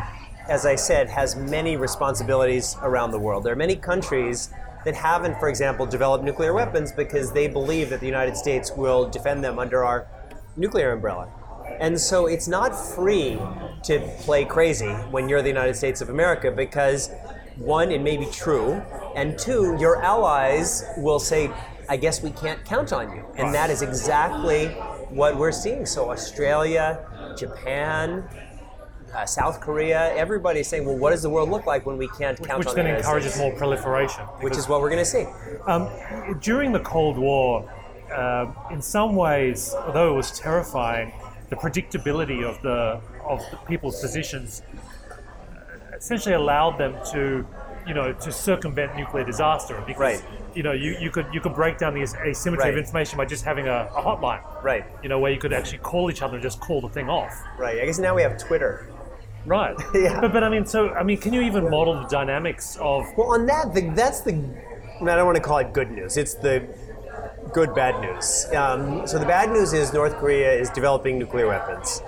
as 0.50 0.66
I 0.66 0.76
said, 0.76 1.10
has 1.10 1.36
many 1.36 1.76
responsibilities 1.78 2.78
around 2.82 3.12
the 3.12 3.20
world. 3.20 3.44
There 3.44 3.54
are 3.54 3.58
many 3.58 3.76
countries 3.76 4.50
that 4.86 4.96
haven't, 4.96 5.40
for 5.40 5.50
example, 5.50 5.86
developed 5.86 6.24
nuclear 6.24 6.54
weapons 6.54 6.92
because 6.92 7.32
they 7.34 7.48
believe 7.48 7.90
that 7.90 8.00
the 8.00 8.06
United 8.08 8.38
States 8.38 8.72
will 8.72 9.08
defend 9.10 9.44
them 9.44 9.60
under 9.60 9.84
our 9.84 10.08
nuclear 10.58 10.94
umbrella. 10.94 11.28
And 11.80 12.00
so 12.00 12.28
it's 12.28 12.48
not 12.48 12.70
free 12.70 13.38
to 13.84 14.00
play 14.20 14.46
crazy 14.46 14.92
when 15.12 15.30
you're 15.30 15.42
the 15.42 15.50
United 15.50 15.76
States 15.76 16.02
of 16.02 16.10
America 16.10 16.52
because 16.52 17.12
one, 17.58 17.92
it 17.92 18.02
may 18.02 18.18
be 18.18 18.26
true, 18.26 18.82
and 19.16 19.38
two, 19.40 19.78
your 19.80 20.02
allies 20.02 20.84
will 20.98 21.20
say, 21.20 21.52
I 21.88 21.98
guess 21.98 22.22
we 22.22 22.32
can't 22.32 22.64
count 22.66 22.92
on 22.92 23.16
you. 23.16 23.24
And 23.38 23.54
that 23.54 23.70
is 23.70 23.82
exactly 23.82 24.68
what 25.10 25.38
we're 25.38 25.52
seeing. 25.52 25.86
So, 25.86 26.12
Australia, 26.12 27.06
Japan, 27.38 28.28
uh, 29.14 29.26
South 29.26 29.62
Korea, 29.62 30.14
everybody's 30.16 30.68
saying, 30.68 30.86
well, 30.86 30.98
what 30.98 31.12
does 31.12 31.22
the 31.22 31.30
world 31.30 31.50
look 31.50 31.66
like 31.66 31.86
when 31.86 31.98
we 31.98 32.08
can't 32.10 32.38
count 32.42 32.60
Which 32.60 32.68
on 32.70 32.76
then 32.76 32.86
the 32.86 32.90
United 32.90 33.06
encourages 33.06 33.34
States? 33.34 33.50
more 33.50 33.58
proliferation. 33.58 34.24
Which 34.42 34.58
is 34.58 34.68
what 34.68 34.82
we're 34.82 34.90
going 34.90 35.04
to 35.04 35.06
see. 35.06 35.26
Um, 35.68 35.90
during 36.42 36.72
the 36.74 36.82
Cold 36.82 37.18
War, 37.18 37.72
uh, 38.12 38.52
in 38.72 38.82
some 38.82 39.16
ways, 39.16 39.74
although 39.74 40.14
it 40.14 40.16
was 40.16 40.38
terrifying, 40.38 41.14
the 41.50 41.56
predictability 41.56 42.44
of 42.44 42.62
the 42.62 43.00
of 43.24 43.42
the 43.52 43.58
people's 43.68 44.00
positions 44.02 44.62
uh, 45.12 45.96
essentially 45.96 46.36
allowed 46.36 46.78
them 46.78 46.96
to, 47.12 47.46
you 47.88 47.94
know, 47.94 48.14
to 48.14 48.32
circumvent 48.32 48.96
nuclear 48.96 49.24
disaster. 49.24 49.82
Because, 49.86 50.00
Right. 50.00 50.24
You 50.56 50.64
know, 50.64 50.72
you, 50.72 50.96
you 51.02 51.12
could 51.12 51.28
you 51.34 51.42
could 51.42 51.54
break 51.54 51.78
down 51.78 51.94
the 51.94 52.02
as- 52.02 52.16
asymmetry 52.16 52.70
of 52.70 52.78
information 52.78 53.18
by 53.18 53.26
just 53.26 53.44
having 53.44 53.68
a, 53.68 53.90
a 53.96 54.02
hotline. 54.02 54.42
Right, 54.64 54.86
You 55.04 55.10
know, 55.10 55.20
where 55.20 55.32
you 55.32 55.38
could 55.38 55.52
actually 55.54 55.80
call 55.80 56.10
each 56.10 56.22
other 56.22 56.36
and 56.36 56.44
just 56.44 56.60
call 56.62 56.80
the 56.82 56.90
thing 56.90 57.10
off. 57.10 57.34
right. 57.58 57.80
I 57.82 57.86
guess 57.86 58.00
now 58.00 58.16
we 58.16 58.22
have 58.22 58.38
Twitter. 58.38 58.88
Right. 59.46 59.76
Yeah. 59.94 60.22
But, 60.22 60.34
but 60.34 60.44
I 60.44 60.50
mean, 60.50 60.66
so 60.66 60.90
I 60.92 61.04
mean, 61.04 61.18
can 61.20 61.34
you 61.34 61.42
even 61.42 61.70
model 61.70 61.94
the 62.02 62.08
dynamics 62.08 62.78
of 62.80 63.06
Well, 63.18 63.34
on 63.34 63.46
that, 63.48 63.74
the, 63.76 63.82
that's 63.90 64.22
the. 64.22 64.32
I 65.02 65.06
don't 65.06 65.26
want 65.26 65.36
to 65.36 65.44
call 65.44 65.58
it 65.58 65.74
good 65.74 65.92
news. 65.92 66.16
It's 66.18 66.36
the 66.36 66.66
good 67.56 67.74
bad 67.74 68.02
news. 68.02 68.48
Um, 68.54 69.08
so 69.08 69.18
the 69.18 69.26
bad 69.26 69.50
news 69.50 69.72
is 69.72 69.94
North 69.94 70.18
Korea 70.18 70.52
is 70.52 70.70
developing 70.72 71.18
nuclear 71.18 71.48
weapons. 71.48 72.02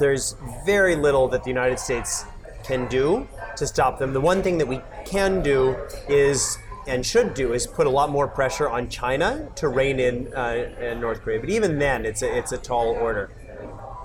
There's 0.00 0.34
very 0.66 0.96
little 0.96 1.28
that 1.28 1.44
the 1.44 1.48
United 1.48 1.78
States 1.78 2.24
can 2.64 2.88
do 2.88 3.28
to 3.56 3.68
stop 3.68 4.00
them. 4.00 4.12
The 4.12 4.20
one 4.20 4.42
thing 4.42 4.58
that 4.58 4.66
we 4.66 4.80
can 5.04 5.42
do 5.42 5.76
is 6.08 6.58
and 6.88 7.06
should 7.06 7.34
do 7.34 7.52
is 7.52 7.68
put 7.68 7.86
a 7.86 7.90
lot 7.90 8.10
more 8.10 8.26
pressure 8.26 8.68
on 8.68 8.88
China 8.88 9.48
to 9.54 9.68
rein 9.68 10.00
in, 10.00 10.34
uh, 10.34 10.74
in 10.80 11.00
North 11.00 11.22
Korea. 11.22 11.38
But 11.38 11.50
even 11.50 11.78
then, 11.78 12.04
it's 12.04 12.22
a, 12.22 12.36
it's 12.36 12.50
a 12.50 12.58
tall 12.58 12.88
order. 12.88 13.30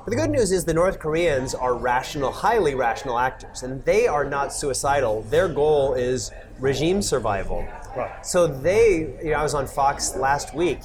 But 0.04 0.12
the 0.12 0.18
good 0.18 0.30
news 0.30 0.52
is 0.52 0.66
the 0.66 0.74
North 0.76 1.00
Koreans 1.00 1.56
are 1.56 1.74
rational, 1.74 2.32
highly 2.32 2.76
rational 2.76 3.18
actors, 3.18 3.64
and 3.64 3.84
they 3.86 4.06
are 4.06 4.24
not 4.24 4.54
suicidal. 4.54 5.24
Their 5.24 5.48
goal 5.48 5.96
is 5.96 6.30
regime 6.60 7.02
survival. 7.02 7.68
Right. 7.96 8.26
So 8.26 8.48
they, 8.48 9.16
you 9.24 9.32
know, 9.32 9.40
I 9.40 9.44
was 9.44 9.54
on 9.54 9.68
Fox 9.68 10.16
last 10.16 10.54
week, 10.54 10.80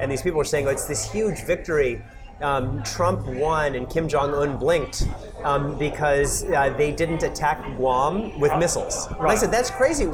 and 0.00 0.10
these 0.10 0.22
people 0.22 0.38
were 0.38 0.44
saying, 0.44 0.66
oh, 0.66 0.70
it's 0.70 0.86
this 0.86 1.10
huge 1.10 1.44
victory. 1.44 2.02
Um, 2.42 2.82
Trump 2.82 3.26
won 3.26 3.74
and 3.76 3.88
Kim 3.88 4.08
Jong 4.08 4.34
un 4.34 4.58
blinked 4.58 5.08
um, 5.42 5.78
because 5.78 6.44
uh, 6.44 6.68
they 6.76 6.92
didn't 6.92 7.22
attack 7.22 7.64
Guam 7.76 8.38
with 8.38 8.54
missiles. 8.58 9.06
And 9.18 9.26
I 9.26 9.34
said, 9.36 9.50
that's 9.50 9.70
crazy. 9.70 10.04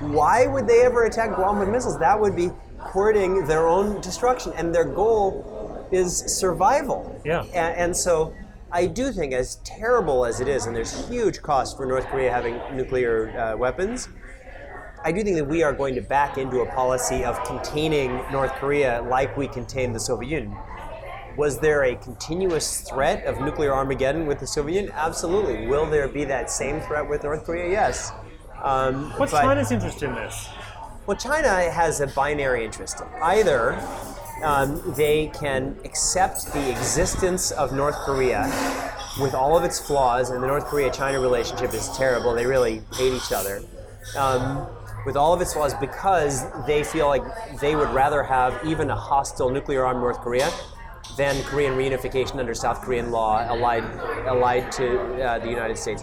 Why 0.00 0.46
would 0.46 0.66
they 0.68 0.82
ever 0.82 1.04
attack 1.04 1.34
Guam 1.34 1.58
with 1.60 1.70
missiles? 1.70 1.98
That 1.98 2.20
would 2.20 2.36
be 2.36 2.50
courting 2.78 3.46
their 3.46 3.68
own 3.68 4.00
destruction, 4.02 4.52
and 4.54 4.74
their 4.74 4.84
goal 4.84 5.88
is 5.92 6.18
survival. 6.38 7.18
Yeah. 7.24 7.44
A- 7.54 7.56
And, 7.56 7.96
so 7.96 8.34
I 8.70 8.86
do 8.86 9.10
think, 9.12 9.32
as 9.32 9.56
terrible 9.64 10.26
as 10.26 10.40
it 10.40 10.48
is, 10.48 10.66
and 10.66 10.76
there's 10.76 11.08
huge 11.08 11.40
cost 11.40 11.76
for 11.78 11.86
North 11.86 12.06
Korea 12.06 12.30
having 12.30 12.60
nuclear 12.76 13.30
uh, 13.38 13.56
weapons, 13.56 14.08
I 15.04 15.10
do 15.10 15.24
think 15.24 15.36
that 15.36 15.48
we 15.48 15.64
are 15.64 15.72
going 15.72 15.96
to 15.96 16.00
back 16.00 16.38
into 16.38 16.60
a 16.60 16.66
policy 16.66 17.24
of 17.24 17.42
containing 17.44 18.22
North 18.30 18.52
Korea 18.52 19.04
like 19.08 19.36
we 19.36 19.48
contained 19.48 19.96
the 19.96 20.00
Soviet 20.00 20.30
Union. 20.30 20.56
Was 21.36 21.58
there 21.58 21.82
a 21.84 21.96
continuous 21.96 22.82
threat 22.82 23.24
of 23.24 23.40
nuclear 23.40 23.72
Armageddon 23.74 24.26
with 24.26 24.38
the 24.38 24.46
Soviet 24.46 24.76
Union? 24.76 24.94
Absolutely. 24.94 25.66
Will 25.66 25.86
there 25.86 26.06
be 26.06 26.24
that 26.24 26.50
same 26.50 26.80
threat 26.82 27.08
with 27.08 27.24
North 27.24 27.44
Korea? 27.44 27.68
Yes. 27.68 28.12
Um, 28.62 29.10
what's 29.16 29.32
but- 29.32 29.42
China's 29.42 29.72
interest 29.72 30.02
in 30.02 30.14
this? 30.14 30.48
well, 31.06 31.16
China 31.16 31.48
has 31.48 32.00
a 32.00 32.06
binary 32.06 32.64
interest. 32.64 33.02
Either 33.20 33.72
um, 34.44 34.80
they 34.96 35.32
can 35.34 35.76
accept 35.84 36.52
the 36.52 36.70
existence 36.70 37.50
of 37.50 37.72
North 37.72 37.96
Korea 38.04 38.44
with 39.20 39.34
all 39.34 39.58
of 39.58 39.64
its 39.64 39.80
flaws, 39.80 40.30
and 40.30 40.42
the 40.42 40.46
North 40.46 40.66
Korea 40.66 40.92
China 40.92 41.18
relationship 41.18 41.74
is 41.74 41.88
terrible. 41.96 42.34
They 42.34 42.46
really 42.46 42.82
hate 42.94 43.12
each 43.12 43.32
other. 43.32 43.62
Um, 44.16 44.66
with 45.04 45.16
all 45.16 45.32
of 45.32 45.40
its 45.40 45.52
flaws, 45.52 45.74
because 45.74 46.44
they 46.66 46.84
feel 46.84 47.06
like 47.06 47.22
they 47.60 47.74
would 47.74 47.90
rather 47.90 48.22
have 48.22 48.58
even 48.64 48.90
a 48.90 48.96
hostile 48.96 49.50
nuclear 49.50 49.84
armed 49.84 50.00
North 50.00 50.20
Korea 50.20 50.50
than 51.16 51.42
Korean 51.44 51.74
reunification 51.74 52.36
under 52.36 52.54
South 52.54 52.80
Korean 52.80 53.10
law 53.10 53.42
allied, 53.42 53.84
allied 54.26 54.70
to 54.72 55.22
uh, 55.22 55.38
the 55.38 55.48
United 55.48 55.76
States. 55.76 56.02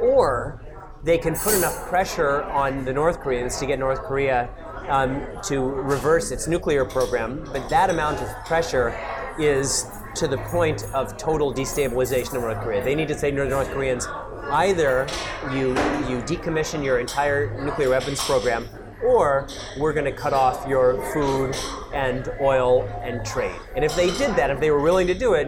Or 0.00 0.64
they 1.04 1.18
can 1.18 1.36
put 1.36 1.54
enough 1.54 1.86
pressure 1.88 2.42
on 2.44 2.84
the 2.84 2.92
North 2.92 3.20
Koreans 3.20 3.58
to 3.58 3.66
get 3.66 3.78
North 3.78 4.00
Korea 4.00 4.48
um, 4.88 5.26
to 5.44 5.60
reverse 5.60 6.30
its 6.30 6.48
nuclear 6.48 6.84
program, 6.84 7.44
but 7.52 7.68
that 7.68 7.90
amount 7.90 8.20
of 8.20 8.28
pressure 8.46 8.98
is 9.38 9.86
to 10.16 10.26
the 10.26 10.38
point 10.38 10.82
of 10.94 11.16
total 11.16 11.54
destabilization 11.54 12.34
of 12.34 12.42
North 12.42 12.60
Korea. 12.62 12.82
They 12.82 12.94
need 12.94 13.08
to 13.08 13.18
say 13.18 13.30
to 13.30 13.44
North 13.44 13.70
Koreans, 13.70 14.08
either 14.50 15.06
you 15.52 15.68
you 16.08 16.22
decommission 16.22 16.84
your 16.84 16.98
entire 16.98 17.62
nuclear 17.62 17.90
weapons 17.90 18.22
program, 18.24 18.68
or 19.04 19.48
we're 19.78 19.92
going 19.92 20.04
to 20.04 20.12
cut 20.12 20.32
off 20.32 20.66
your 20.68 21.02
food 21.12 21.54
and 21.92 22.30
oil 22.40 22.82
and 23.02 23.24
trade. 23.24 23.60
And 23.76 23.84
if 23.84 23.94
they 23.94 24.06
did 24.16 24.34
that, 24.36 24.50
if 24.50 24.60
they 24.60 24.70
were 24.70 24.80
willing 24.80 25.06
to 25.06 25.14
do 25.14 25.34
it, 25.34 25.46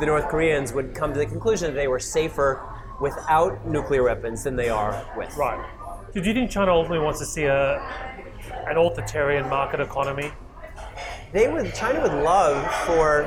the 0.00 0.06
North 0.06 0.28
Koreans 0.28 0.72
would 0.72 0.94
come 0.94 1.12
to 1.12 1.18
the 1.18 1.26
conclusion 1.26 1.68
that 1.68 1.80
they 1.80 1.88
were 1.88 1.98
safer 1.98 2.62
without 3.00 3.66
nuclear 3.66 4.02
weapons 4.02 4.44
than 4.44 4.56
they 4.56 4.68
are 4.68 5.06
with. 5.16 5.34
Right. 5.36 5.64
So 6.12 6.20
do 6.20 6.28
you 6.28 6.34
think 6.34 6.50
China 6.50 6.72
ultimately 6.72 7.04
wants 7.04 7.20
to 7.20 7.26
see 7.26 7.44
a 7.44 7.78
an 8.66 8.76
authoritarian 8.76 9.48
market 9.48 9.80
economy? 9.80 10.32
They 11.32 11.46
would, 11.46 11.72
China 11.74 12.02
would 12.02 12.24
love 12.24 12.72
for 12.86 13.24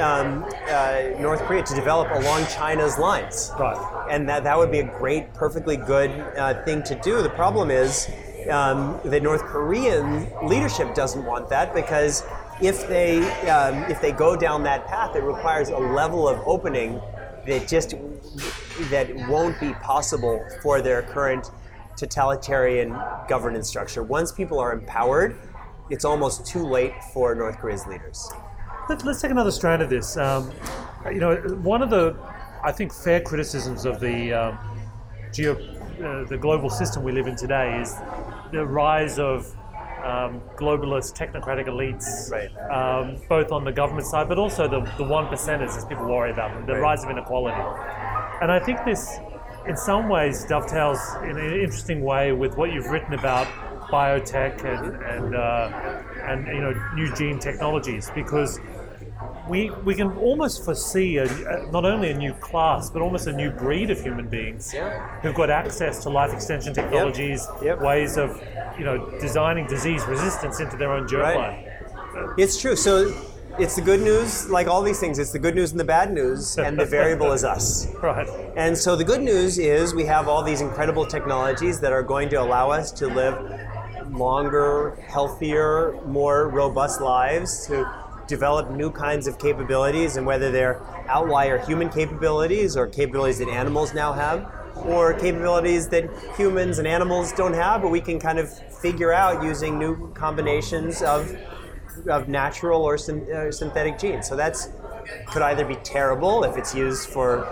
um, 0.00 0.44
uh, 0.68 1.18
North 1.18 1.40
Korea 1.42 1.64
to 1.64 1.74
develop 1.74 2.10
along 2.12 2.46
China's 2.46 2.96
lines. 2.96 3.50
Right. 3.58 4.06
And 4.08 4.28
that, 4.28 4.44
that 4.44 4.56
would 4.56 4.70
be 4.70 4.80
a 4.80 4.98
great, 4.98 5.34
perfectly 5.34 5.76
good 5.76 6.10
uh, 6.10 6.62
thing 6.64 6.82
to 6.84 6.94
do. 6.96 7.22
The 7.22 7.30
problem 7.30 7.70
is 7.70 8.08
um, 8.50 9.00
the 9.04 9.20
North 9.20 9.42
Korean 9.42 10.28
leadership 10.46 10.94
doesn't 10.94 11.24
want 11.24 11.48
that 11.50 11.74
because 11.74 12.24
if 12.62 12.86
they, 12.88 13.18
um, 13.48 13.82
if 13.90 14.00
they 14.00 14.12
go 14.12 14.36
down 14.36 14.62
that 14.62 14.86
path, 14.86 15.16
it 15.16 15.24
requires 15.24 15.70
a 15.70 15.78
level 15.78 16.28
of 16.28 16.40
opening 16.46 17.00
that 17.46 17.66
just 17.66 17.94
that 18.90 19.12
won't 19.28 19.58
be 19.58 19.72
possible 19.74 20.44
for 20.62 20.80
their 20.80 21.02
current 21.02 21.50
totalitarian 21.96 22.96
governance 23.28 23.68
structure. 23.68 24.02
Once 24.02 24.30
people 24.30 24.58
are 24.58 24.72
empowered, 24.72 25.36
it's 25.90 26.04
almost 26.04 26.46
too 26.46 26.64
late 26.66 26.94
for 27.12 27.34
North 27.34 27.58
Korea's 27.58 27.86
leaders. 27.86 28.30
Let, 28.88 29.04
let's 29.04 29.20
take 29.20 29.30
another 29.30 29.50
strand 29.50 29.82
of 29.82 29.90
this. 29.90 30.16
Um, 30.16 30.50
you 31.12 31.20
know, 31.20 31.36
one 31.62 31.82
of 31.82 31.90
the, 31.90 32.16
I 32.64 32.72
think, 32.72 32.92
fair 32.92 33.20
criticisms 33.20 33.84
of 33.84 34.00
the 34.00 34.32
um, 34.32 34.58
geo, 35.32 35.54
uh, 35.54 36.24
the 36.28 36.38
global 36.38 36.70
system 36.70 37.02
we 37.02 37.12
live 37.12 37.26
in 37.26 37.36
today 37.36 37.80
is 37.80 37.94
the 38.52 38.64
rise 38.66 39.18
of 39.18 39.46
um, 40.04 40.40
globalist 40.56 41.14
technocratic 41.14 41.66
elites, 41.68 42.30
Right. 42.30 42.50
um, 42.70 43.16
both 43.28 43.52
on 43.52 43.64
the 43.64 43.72
government 43.72 44.06
side, 44.06 44.28
but 44.28 44.38
also 44.38 44.66
the, 44.66 44.80
the 44.96 45.04
one 45.04 45.26
percenters, 45.26 45.76
as 45.76 45.84
people 45.84 46.06
worry 46.06 46.30
about 46.30 46.54
them, 46.54 46.66
the 46.66 46.72
Right. 46.74 46.80
rise 46.80 47.04
of 47.04 47.10
inequality. 47.10 47.60
And 48.40 48.50
I 48.50 48.58
think 48.58 48.82
this, 48.86 49.18
in 49.68 49.76
some 49.76 50.08
ways, 50.08 50.44
dovetails 50.46 50.98
in 51.24 51.36
an 51.36 51.52
interesting 51.60 52.02
way 52.02 52.32
with 52.32 52.56
what 52.56 52.72
you've 52.72 52.86
written 52.86 53.12
about 53.12 53.46
biotech 53.90 54.64
and 54.64 55.02
and, 55.02 55.34
uh, 55.34 56.02
and 56.28 56.46
you 56.46 56.60
know 56.60 56.72
new 56.94 57.14
gene 57.14 57.38
technologies, 57.38 58.10
because 58.14 58.58
we 59.48 59.70
we 59.84 59.94
can 59.94 60.12
almost 60.18 60.64
foresee 60.64 61.18
a, 61.18 61.26
not 61.72 61.84
only 61.84 62.10
a 62.10 62.16
new 62.16 62.32
class, 62.34 62.90
but 62.90 63.02
almost 63.02 63.26
a 63.26 63.32
new 63.32 63.50
breed 63.50 63.90
of 63.90 64.00
human 64.00 64.28
beings 64.28 64.72
Yeah. 64.72 65.18
who've 65.22 65.34
got 65.34 65.50
access 65.50 66.02
to 66.04 66.08
life 66.10 66.32
extension 66.32 66.72
technologies, 66.74 67.46
Yep. 67.62 67.80
ways 67.80 68.16
of 68.16 68.40
you 68.78 68.84
know 68.84 68.96
designing 69.20 69.66
disease 69.66 70.04
resistance 70.06 70.60
into 70.60 70.76
their 70.76 70.92
own 70.92 71.06
germline. 71.06 71.64
Right. 72.14 72.38
It's 72.38 72.60
true. 72.60 72.76
So 72.76 73.12
it's 73.58 73.74
the 73.76 73.82
good 73.82 74.00
news, 74.00 74.48
like 74.48 74.66
all 74.68 74.82
these 74.82 75.00
things, 75.00 75.18
it's 75.18 75.32
the 75.32 75.38
good 75.38 75.54
news 75.54 75.70
and 75.72 75.80
the 75.80 75.84
bad 75.84 76.12
news, 76.12 76.56
and 76.58 76.78
the 76.78 76.84
variable 76.84 77.32
is 77.32 77.44
us. 77.44 77.86
Right. 78.02 78.28
And 78.56 78.76
so 78.78 78.96
the 78.96 79.04
good 79.04 79.20
news 79.20 79.58
is 79.58 79.94
we 79.94 80.04
have 80.06 80.28
all 80.28 80.42
these 80.42 80.60
incredible 80.60 81.04
technologies 81.04 81.80
that 81.80 81.92
are 81.92 82.02
going 82.02 82.28
to 82.30 82.36
allow 82.36 82.70
us 82.70 82.90
to 82.92 83.06
live 83.08 83.34
longer, 84.12 84.98
healthier, 85.06 86.00
more 86.06 86.48
robust 86.48 87.00
lives, 87.00 87.66
to 87.66 87.90
develop 88.26 88.70
new 88.70 88.90
kinds 88.90 89.26
of 89.26 89.38
capabilities, 89.38 90.16
and 90.16 90.26
whether 90.26 90.50
they're 90.50 90.80
outlier 91.08 91.58
human 91.58 91.88
capabilities 91.88 92.76
or 92.76 92.86
capabilities 92.86 93.38
that 93.38 93.48
animals 93.48 93.92
now 93.94 94.12
have, 94.12 94.50
or 94.76 95.12
capabilities 95.14 95.88
that 95.88 96.08
humans 96.36 96.78
and 96.78 96.86
animals 96.86 97.32
don't 97.32 97.54
have, 97.54 97.82
but 97.82 97.90
we 97.90 98.00
can 98.00 98.18
kind 98.18 98.38
of 98.38 98.48
figure 98.78 99.12
out 99.12 99.42
using 99.42 99.78
new 99.78 100.12
combinations 100.12 101.02
of 101.02 101.36
of 102.08 102.28
natural 102.28 102.82
or 102.82 102.94
uh, 102.94 103.50
synthetic 103.52 103.98
genes. 103.98 104.26
So 104.26 104.34
that's 104.36 104.70
could 105.26 105.42
either 105.42 105.64
be 105.64 105.74
terrible 105.76 106.44
if 106.44 106.56
it's 106.56 106.74
used 106.74 107.08
for 107.10 107.46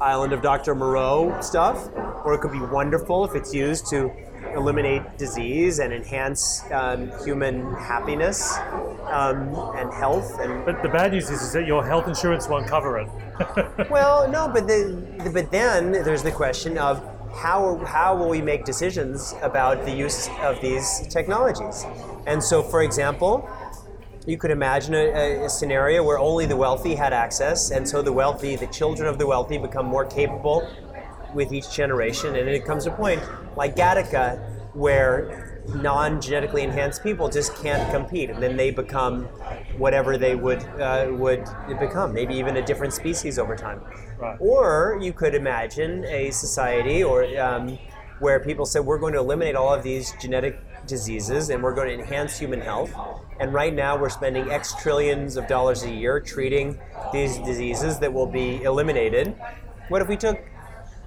Island 0.00 0.32
of 0.32 0.42
Dr. 0.42 0.74
Moreau 0.74 1.40
stuff, 1.40 1.88
or 2.24 2.34
it 2.34 2.40
could 2.40 2.52
be 2.52 2.60
wonderful 2.60 3.24
if 3.24 3.34
it's 3.34 3.54
used 3.54 3.88
to 3.90 4.10
eliminate 4.54 5.18
disease 5.18 5.78
and 5.78 5.92
enhance 5.92 6.62
um, 6.72 7.10
human 7.24 7.74
happiness 7.74 8.56
um, 9.10 9.54
and 9.76 9.92
health. 9.92 10.38
And 10.40 10.64
But 10.64 10.82
the 10.82 10.88
bad 10.88 11.12
news 11.12 11.30
is, 11.30 11.42
is 11.42 11.52
that 11.52 11.66
your 11.66 11.84
health 11.84 12.08
insurance 12.08 12.48
won't 12.48 12.66
cover 12.66 12.98
it. 12.98 13.08
well, 13.90 14.28
no, 14.28 14.48
but 14.48 14.66
the, 14.66 15.30
but 15.32 15.50
then 15.50 15.92
there's 15.92 16.22
the 16.22 16.32
question 16.32 16.78
of 16.78 17.02
how 17.34 17.76
how 17.86 18.14
will 18.14 18.28
we 18.28 18.42
make 18.42 18.64
decisions 18.64 19.34
about 19.42 19.84
the 19.84 19.92
use 19.92 20.28
of 20.42 20.60
these 20.60 21.06
technologies? 21.08 21.86
And 22.26 22.42
so, 22.42 22.62
for 22.62 22.82
example, 22.82 23.48
you 24.26 24.38
could 24.38 24.50
imagine 24.50 24.94
a, 24.94 25.44
a, 25.44 25.48
scenario 25.48 26.04
where 26.04 26.18
only 26.18 26.46
the 26.46 26.56
wealthy 26.56 26.94
had 26.94 27.12
access, 27.12 27.70
and 27.70 27.88
so 27.88 28.02
the 28.02 28.12
wealthy, 28.12 28.54
the 28.54 28.68
children 28.68 29.08
of 29.08 29.18
the 29.18 29.26
wealthy, 29.26 29.58
become 29.58 29.86
more 29.86 30.04
capable 30.04 30.68
with 31.34 31.52
each 31.52 31.72
generation, 31.72 32.36
and 32.36 32.48
it 32.48 32.64
comes 32.64 32.84
to 32.84 32.92
a 32.92 32.96
point 32.96 33.22
like 33.56 33.76
Gattaca 33.76 34.38
where 34.74 35.60
non-genetically 35.74 36.62
enhanced 36.62 37.02
people 37.02 37.28
just 37.28 37.54
can't 37.56 37.90
compete, 37.92 38.30
and 38.30 38.42
then 38.42 38.56
they 38.56 38.70
become 38.70 39.24
whatever 39.76 40.16
they 40.16 40.34
would 40.34 40.62
uh, 40.80 41.08
would 41.10 41.44
become, 41.78 42.12
maybe 42.12 42.34
even 42.34 42.56
a 42.56 42.64
different 42.64 42.92
species 42.92 43.38
over 43.38 43.54
time. 43.54 43.80
Right. 44.18 44.36
Or 44.40 44.98
you 45.00 45.12
could 45.12 45.34
imagine 45.34 46.04
a 46.06 46.30
society 46.30 47.02
or 47.02 47.24
um, 47.38 47.78
where 48.20 48.38
people 48.38 48.64
said 48.64 48.84
we're 48.84 48.98
going 48.98 49.12
to 49.14 49.18
eliminate 49.18 49.56
all 49.56 49.74
of 49.74 49.82
these 49.82 50.14
genetic 50.20 50.58
diseases 50.86 51.50
and 51.50 51.62
we're 51.62 51.74
going 51.74 51.88
to 51.88 51.94
enhance 52.02 52.38
human 52.38 52.60
health. 52.60 52.94
And 53.40 53.52
right 53.52 53.74
now 53.74 53.96
we're 53.96 54.10
spending 54.10 54.50
X 54.50 54.74
trillions 54.80 55.36
of 55.36 55.46
dollars 55.48 55.82
a 55.82 55.90
year 55.90 56.20
treating 56.20 56.78
these 57.12 57.38
diseases 57.38 57.98
that 57.98 58.12
will 58.12 58.26
be 58.26 58.62
eliminated. 58.62 59.34
What 59.88 60.02
if 60.02 60.08
we 60.08 60.16
took 60.16 60.38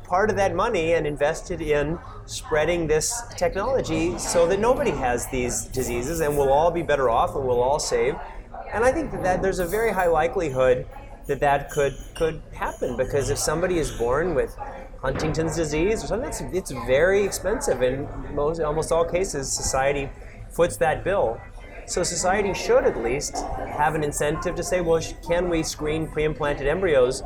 part 0.08 0.30
of 0.30 0.36
that 0.36 0.56
money 0.56 0.94
and 0.94 1.06
invested 1.06 1.62
in 1.62 2.00
spreading 2.26 2.88
this 2.88 3.24
technology 3.36 4.18
so 4.18 4.48
that 4.48 4.60
nobody 4.60 4.92
has 4.92 5.28
these 5.28 5.66
diseases 5.66 6.20
and 6.22 6.38
we'll 6.38 6.52
all 6.52 6.72
be 6.72 6.82
better 6.82 7.10
off 7.10 7.36
and 7.36 7.46
we'll 7.46 7.62
all 7.62 7.80
save? 7.80 8.16
And 8.74 8.84
I 8.84 8.92
think 8.92 9.12
that, 9.12 9.24
that 9.24 9.42
there's 9.42 9.60
a 9.60 9.66
very 9.66 9.92
high 9.92 10.08
likelihood 10.08 10.88
that 11.28 11.40
that 11.40 11.72
could 11.72 11.98
could 12.16 12.42
happen 12.54 12.96
because 12.98 13.30
if 13.30 13.38
somebody 13.38 13.80
is 13.80 13.92
born 13.92 14.36
with 14.36 14.56
Huntington's 15.02 15.56
disease 15.56 16.04
or 16.04 16.08
something, 16.08 16.30
it's, 16.30 16.42
it's 16.42 16.72
very 16.86 17.24
expensive. 17.24 17.82
In 17.82 18.08
most, 18.34 18.60
almost 18.60 18.92
all 18.92 19.06
cases, 19.06 19.52
society 19.52 20.10
foots 20.52 20.78
that 20.78 21.04
bill. 21.04 21.40
So 21.88 22.02
society 22.02 22.54
should 22.54 22.86
at 22.86 22.98
least 22.98 23.38
have 23.78 23.94
an 23.94 24.04
incentive 24.04 24.56
to 24.56 24.64
say, 24.64 24.82
well, 24.82 25.02
can 25.28 25.50
we 25.50 25.62
screen 25.62 26.08
pre-implanted 26.08 26.66
embryos 26.66 27.22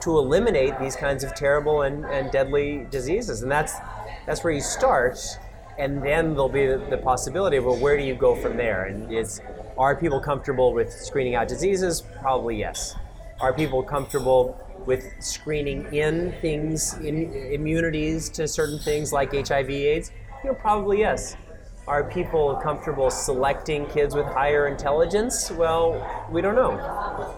to 0.00 0.18
eliminate 0.18 0.78
these 0.78 0.96
kinds 0.96 1.24
of 1.24 1.34
terrible 1.34 1.82
and, 1.82 2.04
and 2.06 2.30
deadly 2.30 2.86
diseases? 2.90 3.42
And 3.42 3.50
that's 3.50 3.74
that's 4.26 4.44
where 4.44 4.52
you 4.52 4.60
start, 4.60 5.18
and 5.78 6.02
then 6.02 6.32
there'll 6.32 6.50
be 6.50 6.66
the, 6.66 6.84
the 6.90 6.98
possibility 6.98 7.56
of, 7.56 7.64
well, 7.64 7.76
where 7.76 7.96
do 7.96 8.02
you 8.02 8.14
go 8.14 8.34
from 8.34 8.58
there? 8.58 8.84
And 8.84 9.10
it's, 9.10 9.40
are 9.78 9.96
people 9.96 10.20
comfortable 10.20 10.74
with 10.74 10.92
screening 10.92 11.34
out 11.34 11.48
diseases? 11.48 12.02
Probably 12.20 12.58
yes. 12.58 12.94
Are 13.40 13.54
people 13.54 13.82
comfortable 13.82 14.60
with 14.84 15.10
screening 15.20 15.86
in 15.94 16.32
things, 16.40 16.98
in 16.98 17.32
immunities 17.32 18.28
to 18.30 18.46
certain 18.46 18.78
things 18.80 19.12
like 19.12 19.32
HIV/AIDS? 19.32 20.10
You 20.44 20.50
know, 20.50 20.54
probably 20.56 20.98
yes. 20.98 21.36
Are 21.86 22.04
people 22.04 22.56
comfortable 22.56 23.08
selecting 23.08 23.86
kids 23.86 24.14
with 24.14 24.26
higher 24.26 24.66
intelligence? 24.66 25.50
Well, 25.50 26.26
we 26.30 26.42
don't 26.42 26.54
know. 26.54 26.76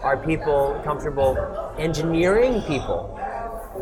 Are 0.03 0.17
people 0.17 0.79
comfortable 0.83 1.37
engineering 1.77 2.61
people, 2.63 3.19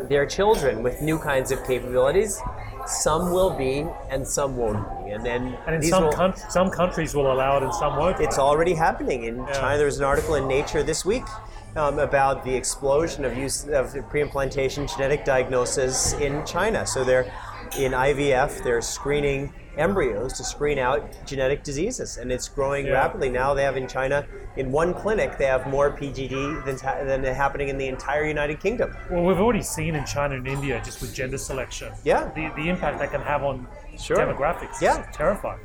their 0.08 0.26
children, 0.26 0.82
with 0.82 1.00
new 1.02 1.18
kinds 1.18 1.50
of 1.50 1.64
capabilities? 1.66 2.40
Some 2.86 3.32
will 3.32 3.50
be, 3.50 3.86
and 4.08 4.26
some 4.26 4.56
won't 4.56 5.04
be. 5.04 5.10
And 5.12 5.24
then 5.24 5.58
and 5.66 5.76
in 5.76 5.82
some, 5.82 6.04
will, 6.04 6.34
some 6.48 6.70
countries 6.70 7.14
will 7.14 7.30
allow 7.32 7.58
it, 7.58 7.62
and 7.62 7.74
some 7.74 7.96
won't. 7.96 8.20
It's 8.20 8.38
already 8.38 8.74
happening 8.74 9.24
in 9.24 9.36
yeah. 9.38 9.52
China. 9.52 9.78
There's 9.78 9.98
an 9.98 10.04
article 10.04 10.34
in 10.36 10.48
Nature 10.48 10.82
this 10.82 11.04
week 11.04 11.24
um, 11.76 11.98
about 11.98 12.44
the 12.44 12.54
explosion 12.54 13.24
of 13.24 13.36
use 13.36 13.68
of 13.68 13.94
pre-implantation 14.08 14.86
genetic 14.86 15.24
diagnosis 15.24 16.14
in 16.14 16.44
China. 16.46 16.86
So 16.86 17.04
they're 17.04 17.30
in 17.78 17.92
IVF, 17.92 18.62
they're 18.62 18.82
screening 18.82 19.52
embryos 19.76 20.32
to 20.34 20.44
screen 20.44 20.78
out 20.78 21.02
genetic 21.26 21.62
diseases, 21.62 22.18
and 22.18 22.30
it's 22.30 22.48
growing 22.48 22.86
yeah. 22.86 22.92
rapidly. 22.92 23.30
Now 23.30 23.54
they 23.54 23.62
have 23.62 23.76
in 23.76 23.88
China, 23.88 24.26
in 24.56 24.70
one 24.72 24.92
clinic, 24.94 25.38
they 25.38 25.46
have 25.46 25.66
more 25.66 25.90
PGD 25.90 26.64
than, 26.64 27.22
than 27.22 27.34
happening 27.34 27.68
in 27.68 27.78
the 27.78 27.86
entire 27.86 28.24
United 28.24 28.60
Kingdom. 28.60 28.96
Well, 29.10 29.24
we've 29.24 29.38
already 29.38 29.62
seen 29.62 29.94
in 29.94 30.04
China 30.04 30.36
and 30.36 30.46
India 30.46 30.82
just 30.84 31.00
with 31.00 31.14
gender 31.14 31.38
selection. 31.38 31.92
Yeah. 32.04 32.30
The, 32.34 32.52
the 32.56 32.68
impact 32.68 32.98
that 32.98 33.10
can 33.10 33.22
have 33.22 33.42
on 33.42 33.66
sure. 33.98 34.16
demographics. 34.16 34.80
Yeah. 34.80 35.06
terrifying. 35.12 35.60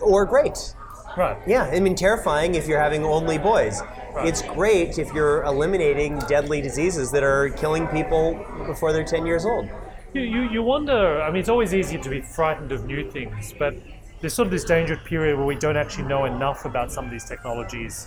Or 0.00 0.24
great. 0.24 0.74
Right. 1.16 1.36
Yeah, 1.46 1.64
I 1.64 1.78
mean, 1.78 1.94
terrifying 1.94 2.56
if 2.56 2.66
you're 2.66 2.80
having 2.80 3.04
only 3.04 3.38
boys. 3.38 3.82
Right. 4.14 4.26
It's 4.26 4.42
great 4.42 4.98
if 4.98 5.12
you're 5.12 5.44
eliminating 5.44 6.18
deadly 6.20 6.60
diseases 6.60 7.12
that 7.12 7.22
are 7.22 7.50
killing 7.50 7.86
people 7.88 8.44
before 8.66 8.92
they're 8.92 9.04
10 9.04 9.24
years 9.24 9.44
old. 9.44 9.68
You, 10.14 10.22
you, 10.22 10.42
you 10.48 10.62
wonder, 10.62 11.20
I 11.20 11.28
mean, 11.28 11.40
it's 11.40 11.48
always 11.48 11.74
easy 11.74 11.98
to 11.98 12.08
be 12.08 12.20
frightened 12.20 12.70
of 12.70 12.86
new 12.86 13.10
things, 13.10 13.52
but 13.58 13.74
there's 14.20 14.32
sort 14.32 14.46
of 14.46 14.52
this 14.52 14.62
dangerous 14.62 15.00
period 15.04 15.36
where 15.36 15.44
we 15.44 15.56
don't 15.56 15.76
actually 15.76 16.04
know 16.04 16.24
enough 16.24 16.64
about 16.64 16.92
some 16.92 17.04
of 17.04 17.10
these 17.10 17.24
technologies, 17.24 18.06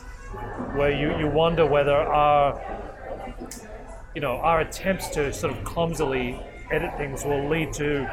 where 0.73 0.89
you, 0.89 1.17
you 1.19 1.27
wonder 1.27 1.65
whether 1.65 1.97
our, 1.97 2.61
you 4.15 4.21
know, 4.21 4.37
our 4.37 4.61
attempts 4.61 5.09
to 5.09 5.33
sort 5.33 5.51
of 5.53 5.61
clumsily 5.65 6.39
edit 6.71 6.95
things 6.97 7.25
will 7.25 7.49
lead 7.49 7.73
to 7.73 8.09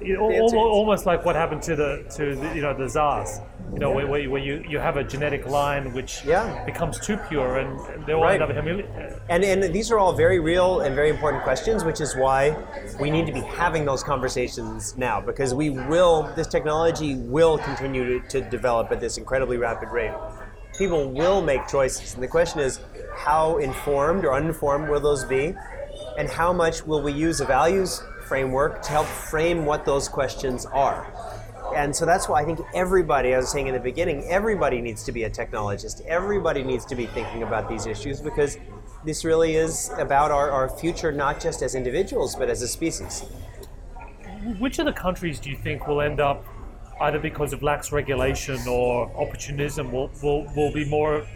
you 0.00 0.14
know, 0.14 0.22
almost, 0.22 0.54
almost 0.54 1.06
like 1.06 1.24
what 1.24 1.36
happened 1.36 1.62
to 1.62 1.76
the 1.76 2.04
to 2.16 2.34
the, 2.36 2.54
you 2.54 2.62
know 2.62 2.74
the 2.76 2.88
czars. 2.88 3.40
You 3.72 3.80
know, 3.80 3.98
yeah. 3.98 4.06
where, 4.06 4.30
where 4.30 4.40
you, 4.40 4.64
you 4.66 4.78
have 4.78 4.96
a 4.96 5.04
genetic 5.04 5.46
line 5.46 5.92
which 5.92 6.24
yeah. 6.24 6.64
becomes 6.64 6.98
too 6.98 7.18
pure, 7.28 7.58
and 7.58 8.06
they 8.06 8.14
will 8.14 8.22
right. 8.22 8.40
end 8.40 8.50
up. 8.50 9.20
And 9.28 9.44
and 9.44 9.74
these 9.74 9.90
are 9.92 9.98
all 9.98 10.14
very 10.14 10.40
real 10.40 10.80
and 10.80 10.94
very 10.94 11.10
important 11.10 11.42
questions, 11.42 11.84
which 11.84 12.00
is 12.00 12.16
why 12.16 12.56
we 12.98 13.10
need 13.10 13.26
to 13.26 13.32
be 13.32 13.40
having 13.40 13.84
those 13.84 14.02
conversations 14.02 14.96
now, 14.96 15.20
because 15.20 15.52
we 15.52 15.68
will 15.68 16.32
this 16.34 16.46
technology 16.46 17.16
will 17.16 17.58
continue 17.58 18.20
to, 18.20 18.28
to 18.28 18.40
develop 18.48 18.90
at 18.90 19.00
this 19.00 19.18
incredibly 19.18 19.58
rapid 19.58 19.90
rate. 19.90 20.14
People 20.78 21.10
will 21.10 21.42
make 21.42 21.66
choices, 21.68 22.14
and 22.14 22.22
the 22.22 22.28
question 22.28 22.60
is, 22.60 22.80
how 23.16 23.58
informed 23.58 24.24
or 24.24 24.32
uninformed 24.32 24.88
will 24.88 25.00
those 25.00 25.24
be, 25.24 25.54
and 26.16 26.30
how 26.30 26.52
much 26.52 26.86
will 26.86 27.02
we 27.02 27.12
use 27.12 27.38
the 27.38 27.44
values 27.44 28.02
framework 28.28 28.82
to 28.82 28.90
help 28.90 29.06
frame 29.06 29.64
what 29.64 29.84
those 29.84 30.08
questions 30.08 30.66
are. 30.66 31.06
And 31.74 31.94
so 31.94 32.06
that's 32.06 32.28
why 32.28 32.42
I 32.42 32.44
think 32.44 32.60
everybody, 32.74 33.34
I 33.34 33.38
was 33.38 33.50
saying 33.50 33.66
in 33.66 33.74
the 33.74 33.80
beginning, 33.80 34.24
everybody 34.28 34.80
needs 34.80 35.02
to 35.04 35.12
be 35.12 35.24
a 35.24 35.30
technologist. 35.30 36.04
Everybody 36.06 36.62
needs 36.62 36.84
to 36.86 36.94
be 36.94 37.06
thinking 37.06 37.42
about 37.42 37.68
these 37.68 37.86
issues 37.86 38.20
because 38.20 38.58
this 39.04 39.24
really 39.24 39.56
is 39.56 39.90
about 39.98 40.30
our, 40.30 40.50
our 40.50 40.68
future, 40.68 41.12
not 41.12 41.40
just 41.40 41.62
as 41.62 41.74
individuals, 41.74 42.36
but 42.36 42.48
as 42.48 42.62
a 42.62 42.68
species. 42.68 43.24
Which 44.58 44.78
of 44.78 44.86
the 44.86 44.92
countries 44.92 45.38
do 45.40 45.50
you 45.50 45.56
think 45.56 45.86
will 45.86 46.00
end 46.00 46.20
up, 46.20 46.44
either 47.00 47.18
because 47.18 47.52
of 47.52 47.62
lax 47.62 47.92
regulation 47.92 48.58
or 48.66 49.10
opportunism, 49.16 49.92
will, 49.92 50.10
will, 50.22 50.50
will 50.56 50.72
be 50.72 50.84
more 50.88 51.26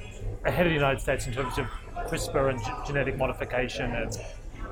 ahead 0.44 0.66
of 0.66 0.70
the 0.70 0.74
United 0.74 1.00
States 1.00 1.26
in 1.26 1.32
terms 1.32 1.58
of 1.58 1.66
CRISPR 2.08 2.50
and 2.50 2.58
g- 2.58 2.70
genetic 2.86 3.16
modification 3.16 3.92
and 3.92 4.16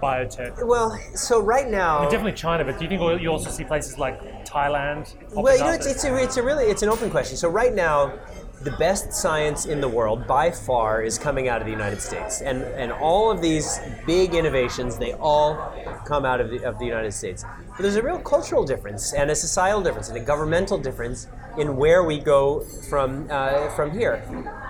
biotech? 0.01 0.67
Well, 0.67 0.99
so 1.15 1.41
right 1.41 1.69
now, 1.69 2.01
mean, 2.01 2.11
definitely 2.11 2.33
China, 2.33 2.65
but 2.65 2.79
do 2.79 2.85
you 2.85 2.89
think 2.89 3.23
you 3.23 3.31
also 3.31 3.51
see 3.51 3.65
places 3.65 3.99
like 3.99 4.47
Thailand? 4.47 5.15
Well, 5.33 5.57
you 5.57 5.65
know, 5.65 5.73
it's, 5.73 5.87
it's, 5.87 6.05
a, 6.05 6.15
it's 6.17 6.37
a 6.37 6.43
really 6.43 6.65
it's 6.65 6.83
an 6.83 6.89
open 6.89 7.11
question. 7.11 7.37
So 7.37 7.49
right 7.49 7.75
now, 7.75 8.19
the 8.63 8.73
best 8.73 9.13
science 9.13 9.65
in 9.65 9.81
the 9.81 9.89
world 9.89 10.27
by 10.27 10.51
far 10.51 11.03
is 11.03 11.19
coming 11.19 11.49
out 11.49 11.61
of 11.63 11.67
the 11.67 11.73
United 11.73 12.01
States, 12.01 12.43
and 12.43 12.63
and 12.63 12.93
all 12.93 13.31
of 13.31 13.41
these 13.41 13.81
big 14.07 14.35
innovations 14.35 14.99
they 14.99 15.15
all 15.15 15.57
come 16.05 16.25
out 16.27 16.41
of 16.41 16.51
the 16.51 16.63
of 16.65 16.79
the 16.79 16.85
United 16.85 17.13
States. 17.13 17.45
But 17.69 17.83
there's 17.83 17.97
a 17.97 18.03
real 18.03 18.19
cultural 18.19 18.65
difference 18.65 19.15
and 19.15 19.31
a 19.31 19.35
societal 19.35 19.83
difference 19.83 20.09
and 20.09 20.19
a 20.19 20.21
governmental 20.21 20.77
difference 20.77 21.27
in 21.57 21.77
where 21.77 22.05
we 22.05 22.19
go 22.19 22.61
from 22.91 23.27
uh, 23.31 23.71
from 23.71 23.91
here, 23.93 24.23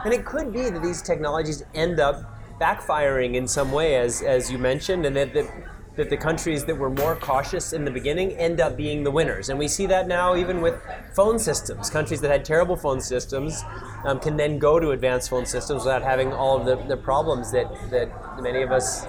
and 0.05 0.15
it 0.15 0.25
could 0.25 0.53
be 0.53 0.71
that 0.71 0.83
these 0.83 1.03
technologies 1.03 1.65
end 1.75 1.99
up 1.99 2.40
backfiring 2.61 3.35
in 3.35 3.49
some 3.49 3.73
way, 3.73 3.97
as, 3.97 4.23
as 4.23 4.51
you 4.51 4.59
mentioned, 4.59 5.07
and 5.07 5.17
that 5.17 5.33
the, 5.33 5.49
that 5.97 6.11
the 6.11 6.17
countries 6.17 6.65
that 6.67 6.77
were 6.77 6.91
more 6.91 7.17
cautious 7.17 7.73
in 7.73 7.85
the 7.85 7.91
beginning 7.91 8.33
end 8.33 8.61
up 8.61 8.77
being 8.77 9.03
the 9.03 9.11
winners. 9.11 9.49
And 9.49 9.59
we 9.59 9.67
see 9.69 9.87
that 9.87 10.07
now 10.07 10.37
even 10.37 10.61
with 10.61 10.81
phone 11.15 11.39
systems. 11.39 11.91
Countries 11.91 12.21
that 12.21 12.31
had 12.31 12.45
terrible 12.45 12.77
phone 12.77 13.01
systems 13.01 13.65
um, 14.05 14.21
can 14.21 14.37
then 14.37 14.59
go 14.59 14.79
to 14.79 14.91
advanced 14.91 15.31
phone 15.31 15.47
systems 15.47 15.85
without 15.85 16.03
having 16.03 16.33
all 16.33 16.59
of 16.59 16.67
the, 16.67 16.77
the 16.87 16.97
problems 16.97 17.51
that, 17.53 17.67
that 17.91 18.09
many 18.43 18.63
of 18.63 18.71
us 18.71 19.07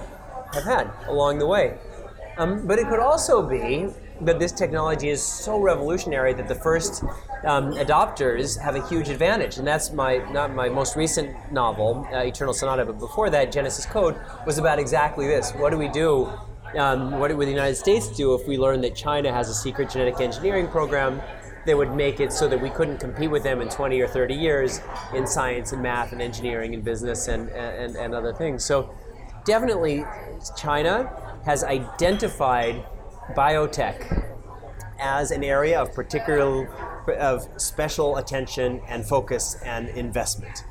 have 0.54 0.64
had 0.64 0.90
along 1.06 1.38
the 1.38 1.46
way. 1.46 1.78
Um, 2.38 2.66
but 2.66 2.78
it 2.78 2.88
could 2.88 3.00
also 3.00 3.46
be 3.46 3.88
that 4.24 4.38
this 4.38 4.52
technology 4.52 5.08
is 5.08 5.22
so 5.22 5.58
revolutionary 5.60 6.32
that 6.34 6.48
the 6.48 6.54
first 6.54 7.02
um, 7.44 7.72
adopters 7.72 8.58
have 8.60 8.76
a 8.76 8.86
huge 8.88 9.08
advantage, 9.08 9.58
and 9.58 9.66
that's 9.66 9.92
my 9.92 10.18
not 10.32 10.54
my 10.54 10.68
most 10.68 10.96
recent 10.96 11.52
novel, 11.52 12.06
uh, 12.12 12.18
Eternal 12.18 12.54
Sonata, 12.54 12.84
but 12.84 12.98
before 12.98 13.30
that, 13.30 13.52
Genesis 13.52 13.86
Code 13.86 14.16
was 14.46 14.58
about 14.58 14.78
exactly 14.78 15.26
this. 15.26 15.52
What 15.52 15.70
do 15.70 15.78
we 15.78 15.88
do 15.88 16.30
Um, 16.74 17.18
what 17.18 17.36
would 17.36 17.46
the 17.46 17.52
United 17.52 17.76
States 17.76 18.08
do 18.16 18.34
if 18.34 18.48
we 18.48 18.56
learned 18.56 18.82
that 18.84 18.94
China 18.94 19.30
has 19.30 19.50
a 19.50 19.54
secret 19.54 19.90
genetic 19.90 20.20
engineering 20.20 20.68
program 20.68 21.20
that 21.66 21.76
would 21.76 21.94
make 21.94 22.18
it 22.18 22.32
so 22.32 22.48
that 22.48 22.60
we 22.60 22.70
couldn't 22.70 22.98
compete 22.98 23.30
with 23.30 23.42
them 23.42 23.60
in 23.60 23.68
20 23.68 24.00
or 24.00 24.08
30 24.08 24.34
years 24.34 24.80
in 25.14 25.26
science 25.26 25.72
and 25.72 25.82
math 25.82 26.12
and 26.12 26.22
engineering 26.22 26.72
and 26.72 26.82
business 26.82 27.28
and, 27.28 27.50
and, 27.50 27.96
and 27.96 28.14
other 28.14 28.32
things? 28.32 28.64
So 28.64 28.88
definitely 29.44 30.04
China 30.56 31.12
has 31.44 31.62
identified 31.62 32.84
biotech 33.30 34.28
as 35.00 35.30
an 35.30 35.42
area 35.42 35.80
of 35.80 35.92
particular 35.94 36.66
of 37.18 37.48
special 37.60 38.16
attention 38.18 38.80
and 38.88 39.04
focus 39.04 39.56
and 39.64 39.88
investment. 39.90 40.64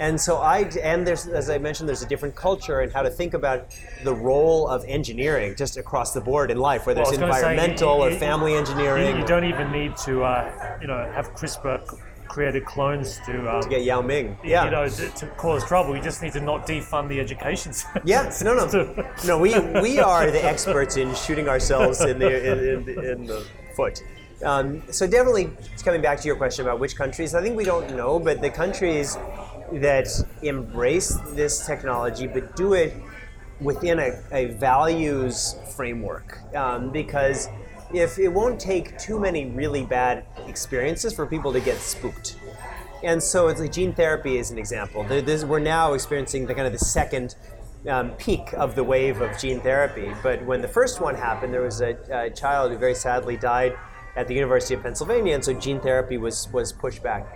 And 0.00 0.20
so 0.20 0.38
I 0.38 0.70
and 0.82 1.06
there's 1.06 1.26
as 1.26 1.50
I 1.50 1.58
mentioned 1.58 1.88
there's 1.88 2.02
a 2.02 2.06
different 2.08 2.34
culture 2.34 2.80
and 2.80 2.92
how 2.92 3.02
to 3.02 3.10
think 3.10 3.32
about 3.34 3.66
the 4.02 4.14
role 4.14 4.66
of 4.66 4.84
engineering 4.86 5.54
just 5.56 5.76
across 5.76 6.12
the 6.12 6.20
board 6.20 6.50
in 6.50 6.58
life, 6.58 6.86
whether 6.86 7.02
Well, 7.02 7.10
it's 7.10 7.18
gonna 7.18 7.32
say, 7.32 7.38
environmental 7.52 7.98
you- 8.10 8.16
or 8.16 8.18
family 8.18 8.54
engineering. 8.54 9.14
You, 9.14 9.20
you 9.20 9.26
don't 9.26 9.44
even 9.44 9.70
need 9.70 9.96
to, 9.98 10.24
uh, 10.24 10.78
you 10.80 10.88
know, 10.88 10.96
have 11.14 11.32
CRISPR 11.34 11.80
created 12.28 12.64
clones 12.64 13.20
to, 13.26 13.54
um, 13.54 13.62
to 13.62 13.68
get 13.68 13.84
Yao 13.84 14.00
Ming. 14.00 14.36
Yeah. 14.44 14.64
you 14.64 14.70
know, 14.70 14.88
to, 14.88 15.08
to 15.10 15.26
cause 15.36 15.64
trouble. 15.64 15.96
You 15.96 16.02
just 16.02 16.22
need 16.22 16.32
to 16.32 16.40
not 16.40 16.66
defund 16.66 17.08
the 17.08 17.20
education 17.20 17.72
system. 17.74 18.02
Yeah, 18.04 18.32
no, 18.42 18.54
no, 18.54 19.06
no. 19.26 19.38
We 19.38 19.58
we 19.80 19.98
are 19.98 20.30
the 20.30 20.44
experts 20.44 20.96
in 20.96 21.14
shooting 21.14 21.48
ourselves 21.48 22.00
in 22.00 22.18
the 22.18 22.52
in, 22.52 22.88
in, 22.88 23.04
in 23.04 23.26
the 23.26 23.46
foot. 23.76 24.02
Um, 24.44 24.82
so 24.90 25.06
definitely, 25.06 25.50
coming 25.82 26.02
back 26.02 26.20
to 26.20 26.26
your 26.26 26.36
question 26.36 26.66
about 26.66 26.78
which 26.78 26.96
countries, 26.96 27.34
I 27.34 27.42
think 27.42 27.56
we 27.56 27.64
don't 27.64 27.96
know, 27.96 28.18
but 28.18 28.40
the 28.40 28.50
countries 28.50 29.16
that 29.72 30.08
embrace 30.42 31.16
this 31.30 31.66
technology 31.66 32.26
but 32.26 32.54
do 32.54 32.74
it 32.74 32.94
within 33.60 33.98
a, 33.98 34.20
a 34.32 34.46
values 34.46 35.56
framework, 35.76 36.38
um, 36.54 36.90
because 36.90 37.48
if 37.94 38.18
it 38.18 38.28
won't 38.28 38.60
take 38.60 38.98
too 38.98 39.18
many 39.20 39.46
really 39.46 39.84
bad 39.84 40.24
experiences 40.46 41.14
for 41.14 41.26
people 41.26 41.52
to 41.52 41.60
get 41.60 41.78
spooked. 41.78 42.36
And 43.02 43.22
so 43.22 43.48
it's 43.48 43.60
like 43.60 43.72
gene 43.72 43.92
therapy 43.92 44.38
is 44.38 44.50
an 44.50 44.58
example. 44.58 45.04
This- 45.04 45.44
we're 45.44 45.58
now 45.60 45.92
experiencing 45.92 46.46
the 46.46 46.54
kind 46.54 46.66
of 46.66 46.72
the 46.72 46.78
second 46.78 47.36
um, 47.88 48.10
peak 48.12 48.52
of 48.54 48.74
the 48.74 48.82
wave 48.82 49.20
of 49.20 49.38
gene 49.38 49.60
therapy. 49.60 50.12
But 50.22 50.44
when 50.44 50.62
the 50.62 50.68
first 50.68 51.00
one 51.00 51.14
happened, 51.14 51.52
there 51.52 51.60
was 51.60 51.80
a, 51.82 51.96
a 52.10 52.30
child 52.30 52.72
who 52.72 52.78
very 52.78 52.94
sadly 52.94 53.36
died 53.36 53.76
at 54.16 54.26
the 54.26 54.34
University 54.34 54.74
of 54.74 54.82
Pennsylvania, 54.82 55.34
and 55.34 55.44
so 55.44 55.52
gene 55.52 55.80
therapy 55.80 56.16
was 56.18 56.48
was 56.52 56.72
pushed 56.72 57.02
back. 57.02 57.26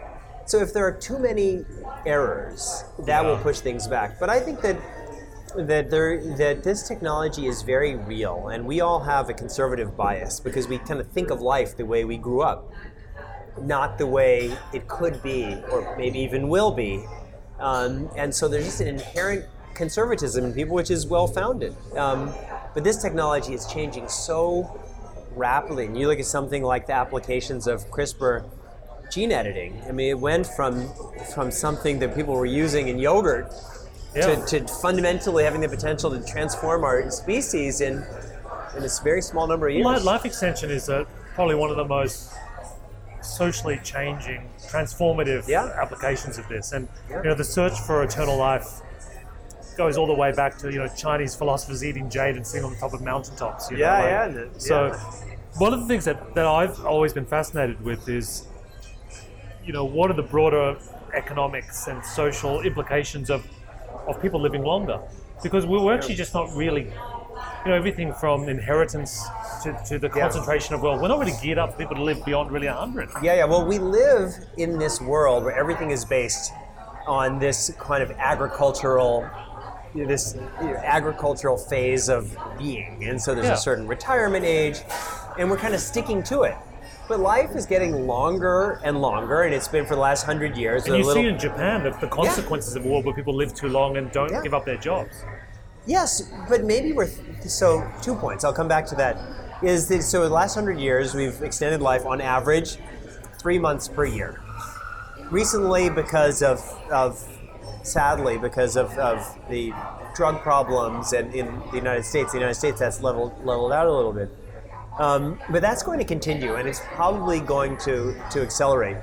So 0.47 0.59
if 0.59 0.73
there 0.73 0.87
are 0.87 0.92
too 0.92 1.18
many 1.18 1.66
errors, 2.07 2.85
that 3.01 3.23
will 3.23 3.37
push 3.37 3.61
things 3.61 3.87
back. 3.87 4.18
But 4.18 4.31
I 4.31 4.40
think 4.40 4.62
that 4.62 4.77
that 5.57 5.91
there 5.91 6.23
that 6.37 6.63
this 6.63 6.87
technology 6.87 7.47
is 7.47 7.63
very 7.63 7.95
real, 7.95 8.49
and 8.49 8.67
we 8.67 8.81
all 8.81 9.01
have 9.01 9.29
a 9.29 9.35
conservative 9.35 9.97
bias 9.97 10.41
because 10.41 10.69
we 10.69 10.79
kind 10.79 11.01
of 11.01 11.09
think 11.09 11.31
of 11.31 11.41
life 11.41 11.77
the 11.77 11.87
way 11.87 12.05
we 12.05 12.17
grew 12.17 12.43
up 12.43 12.71
not 13.63 13.99
the 13.99 14.07
way 14.07 14.57
it 14.73 14.89
could 14.89 15.23
be, 15.23 15.57
or 15.71 15.97
maybe 15.97 16.19
even 16.21 16.49
will 16.49 16.71
be. 16.71 17.05
Um, 17.59 18.09
and 18.17 18.35
so 18.35 18.49
there's 18.49 18.65
just 18.65 18.81
an 18.81 18.89
inherent 18.89 19.47
conservatism 19.75 20.45
in 20.45 20.53
people, 20.53 20.75
which 20.75 20.91
is 20.91 21.07
well 21.07 21.27
founded. 21.27 21.75
Um, 21.97 22.33
but 22.75 22.85
this 22.85 23.01
technology 23.01 23.55
is 23.55 23.67
changing 23.67 24.09
so 24.09 24.81
rapidly. 25.35 25.87
And 25.87 25.99
you 25.99 26.09
look 26.09 26.19
at 26.19 26.27
something 26.27 26.63
like 26.63 26.87
the 26.87 26.95
applications 26.95 27.67
of 27.67 27.91
CRISPR 27.91 28.45
gene 29.11 29.33
editing. 29.33 29.83
I 29.89 29.93
mean, 29.93 30.11
it 30.11 30.19
went 30.19 30.47
from 30.47 30.89
from 31.35 31.51
something 31.51 31.99
that 32.01 32.15
people 32.15 32.35
were 32.35 32.47
using 32.47 32.89
in 32.89 32.99
yogurt 32.99 33.53
Yeah. 34.14 34.35
to, 34.44 34.61
to 34.61 34.68
fundamentally 34.75 35.44
having 35.44 35.61
the 35.61 35.68
potential 35.68 36.11
to 36.11 36.21
transform 36.25 36.83
our 36.85 37.11
species 37.11 37.81
in 37.81 38.05
in 38.77 38.85
a 38.85 38.88
very 39.03 39.23
small 39.23 39.47
number 39.47 39.68
of 39.68 39.75
years. 39.75 39.87
Li- 39.87 40.01
Life 40.01 40.25
extension 40.25 40.71
is 40.71 40.88
uh, 40.88 41.05
probably 41.35 41.55
one 41.55 41.71
of 41.71 41.77
the 41.77 41.85
most 41.85 42.33
socially 43.23 43.81
changing, 43.83 44.49
transformative 44.71 45.49
Yeah. 45.49 45.64
applications 45.81 46.38
of 46.38 46.47
this. 46.49 46.73
And 46.73 46.87
Yeah. 47.11 47.16
you 47.18 47.23
know, 47.31 47.35
the 47.35 47.44
search 47.44 47.79
for 47.81 48.03
eternal 48.03 48.37
life 48.37 48.66
goes 49.77 49.97
all 49.97 50.07
the 50.07 50.14
way 50.14 50.33
back 50.33 50.59
to 50.59 50.73
you 50.73 50.79
know 50.79 50.88
Chinese 50.97 51.35
philosophers 51.35 51.85
eating 51.85 52.09
jade 52.11 52.37
and 52.37 52.47
sitting 52.47 52.64
on 52.64 52.73
the 52.73 52.79
top 52.79 52.92
of 52.94 53.01
mountaintops. 53.03 53.71
You 53.71 53.79
know, 53.79 53.85
Yeah, 53.85 53.99
like- 53.99 54.05
yeah, 54.37 54.42
and 54.42 54.62
So 54.62 54.87
yeah. 54.87 55.01
one 55.59 55.73
of 55.75 55.81
the 55.81 55.87
things 55.87 56.05
that, 56.05 56.35
that 56.35 56.47
I've 56.47 56.85
always 56.85 57.12
been 57.12 57.27
fascinated 57.27 57.83
with 57.85 58.09
is 58.09 58.47
you 59.64 59.73
know 59.73 59.85
what 59.85 60.11
are 60.11 60.14
the 60.14 60.23
broader 60.23 60.77
economics 61.14 61.87
and 61.88 62.05
social 62.05 62.61
implications 62.62 63.29
of 63.31 63.44
of 64.09 64.21
people 64.21 64.40
living 64.40 64.62
longer 64.64 64.99
because 65.42 65.66
we 65.66 65.79
we're 65.79 65.94
actually 65.94 66.14
just 66.14 66.35
not 66.35 66.49
really 66.57 66.83
you 67.64 67.68
know 67.71 67.75
everything 67.75 68.12
from 68.14 68.49
inheritance 68.49 69.23
to, 69.62 69.73
to 69.87 69.99
the 69.99 70.09
Yeah. 70.09 70.23
concentration 70.23 70.75
of 70.75 70.83
wealth 70.83 71.01
we're 71.01 71.09
not 71.09 71.18
really 71.18 71.35
geared 71.42 71.59
up 71.59 71.73
for 71.73 71.79
people 71.79 71.97
to 71.97 72.03
live 72.03 72.25
beyond 72.25 72.51
really 72.51 72.66
100 72.68 73.09
Yeah, 73.23 73.35
yeah. 73.35 73.44
Well, 73.44 73.64
we 73.66 73.79
live 73.79 74.35
in 74.57 74.79
this 74.79 75.01
world 75.01 75.44
where 75.44 75.57
everything 75.57 75.90
is 75.90 76.05
based 76.05 76.53
on 77.07 77.38
this 77.38 77.71
kind 77.79 78.03
of 78.03 78.11
agricultural, 78.12 79.27
this 79.94 80.37
you 80.61 80.66
know, 80.68 80.77
agricultural 80.85 81.57
phase 81.57 82.09
of 82.11 82.37
being, 82.59 83.05
and 83.05 83.21
so 83.21 83.35
there's 83.35 83.47
Yeah. 83.47 83.55
a 83.55 83.57
certain 83.57 83.87
retirement 83.87 84.44
age, 84.44 84.83
and 85.38 85.51
we're 85.51 85.57
kind 85.57 85.75
of 85.75 85.81
sticking 85.81 86.23
to 86.25 86.42
it. 86.42 86.55
But 87.09 87.21
life 87.21 87.57
is 87.57 87.64
getting 87.64 88.07
longer 88.07 88.81
and 88.85 89.01
longer, 89.01 89.42
and 89.42 89.55
it's 89.55 89.66
been 89.68 89.87
for 89.87 89.94
the 89.94 90.01
last 90.01 90.25
hundred 90.25 90.57
years. 90.59 90.85
and 90.87 90.97
you 90.99 91.05
little- 91.05 91.23
see 91.23 91.29
in 91.29 91.38
japan 91.38 91.83
the, 91.83 91.90
the 92.01 92.07
consequences 92.09 92.77
of 92.77 92.85
war 92.85 93.03
where 93.03 93.14
people 93.14 93.35
live 93.35 93.55
too 93.55 93.68
long 93.68 93.97
and 93.97 94.12
don't 94.12 94.31
Yeah. 94.31 94.42
give 94.42 94.53
up 94.55 94.64
their 94.66 94.77
jobs 94.77 95.25
Yes, 95.87 96.31
but 96.51 96.64
maybe 96.64 96.92
we're 96.92 97.09
so 97.47 97.83
two 98.03 98.14
points. 98.14 98.44
I'll 98.44 98.53
come 98.53 98.68
back 98.68 98.85
to 98.88 98.94
that. 98.97 99.16
Is 99.62 99.88
that 99.88 100.03
so? 100.03 100.21
The 100.23 100.29
last 100.29 100.55
hundred 100.55 100.79
years, 100.79 101.14
we've 101.14 101.40
extended 101.40 101.81
life 101.81 102.05
on 102.05 102.21
average 102.21 102.77
three 103.38 103.59
months 103.59 103.88
per 103.88 104.05
year. 104.05 104.38
Recently, 105.31 105.88
because 105.88 106.42
of, 106.42 106.61
of 106.92 107.27
sadly, 107.85 108.37
because 108.37 108.77
of, 108.77 108.90
of 108.99 109.38
the 109.49 109.73
drug 110.14 110.42
problems 110.42 111.14
and 111.14 111.35
in 111.35 111.47
the 111.71 111.77
United 111.79 112.05
States, 112.05 112.33
the 112.33 112.38
United 112.38 112.57
States 112.57 112.81
that's 112.81 113.01
leveled 113.01 113.33
leveled 113.42 113.73
out 113.73 113.87
a 113.87 113.92
little 113.92 114.12
bit. 114.12 114.29
Um, 114.99 115.39
but 115.51 115.63
that's 115.63 115.83
going 115.83 115.99
to 116.01 116.05
continue, 116.05 116.57
and 116.57 116.69
it's 116.69 116.81
probably 116.81 117.41
going 117.41 117.77
to 117.79 118.15
to 118.33 118.43
accelerate. 118.43 118.97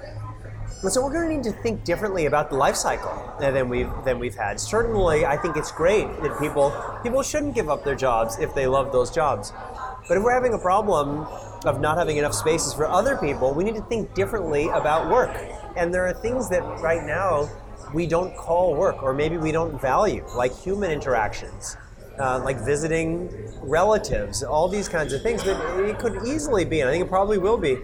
And 0.81 0.91
so 0.91 1.03
we're 1.03 1.13
going 1.13 1.29
to 1.29 1.36
need 1.36 1.43
to 1.45 1.62
think 1.63 1.84
differently 1.84 2.25
about 2.25 2.49
the 2.49 2.58
life 2.58 2.75
cycle 2.75 3.34
than 3.39 3.69
we've 3.69 3.89
than 4.03 4.19
we've 4.19 4.36
had. 4.36 4.60
Certainly, 4.60 5.25
I 5.25 5.38
think 5.38 5.58
it's 5.58 5.71
great 5.71 6.05
that 6.21 6.38
people 6.39 6.73
people 7.01 7.23
shouldn't 7.23 7.55
give 7.55 7.69
up 7.69 7.84
their 7.84 7.95
jobs 7.95 8.38
if 8.39 8.53
they 8.53 8.67
love 8.67 8.91
those 8.91 9.10
jobs. 9.10 9.53
But 10.08 10.17
if 10.17 10.23
we're 10.23 10.34
having 10.34 10.53
a 10.53 10.60
problem 10.60 11.25
of 11.65 11.81
not 11.81 11.97
having 11.97 12.17
enough 12.17 12.36
spaces 12.36 12.73
for 12.73 12.86
other 12.86 13.17
people, 13.17 13.53
we 13.53 13.63
need 13.63 13.75
to 13.75 13.81
think 13.84 14.13
differently 14.13 14.67
about 14.67 15.10
work. 15.10 15.36
And 15.75 15.91
there 15.93 16.05
are 16.05 16.13
things 16.13 16.49
that 16.49 16.62
right 16.81 17.03
now 17.03 17.49
we 17.93 18.05
don't 18.05 18.36
call 18.38 18.75
work, 18.75 19.01
or 19.01 19.13
maybe 19.13 19.38
we 19.38 19.51
don't 19.51 19.81
value, 19.81 20.23
like 20.36 20.55
human 20.55 20.91
interactions. 20.91 21.77
Uh, 22.17 22.39
like 22.45 22.58
visiting 22.63 23.30
relatives, 23.62 24.41
all 24.41 24.69
these 24.69 24.88
kinds 24.88 25.12
of 25.12 25.21
things. 25.21 25.43
But 25.43 25.60
it 25.82 25.99
could 25.99 26.25
easily 26.25 26.63
be, 26.63 26.80
and 26.80 26.89
I 26.89 26.93
think 26.93 27.04
it 27.04 27.10
probably 27.10 27.38
will 27.38 27.58
be, 27.58 27.78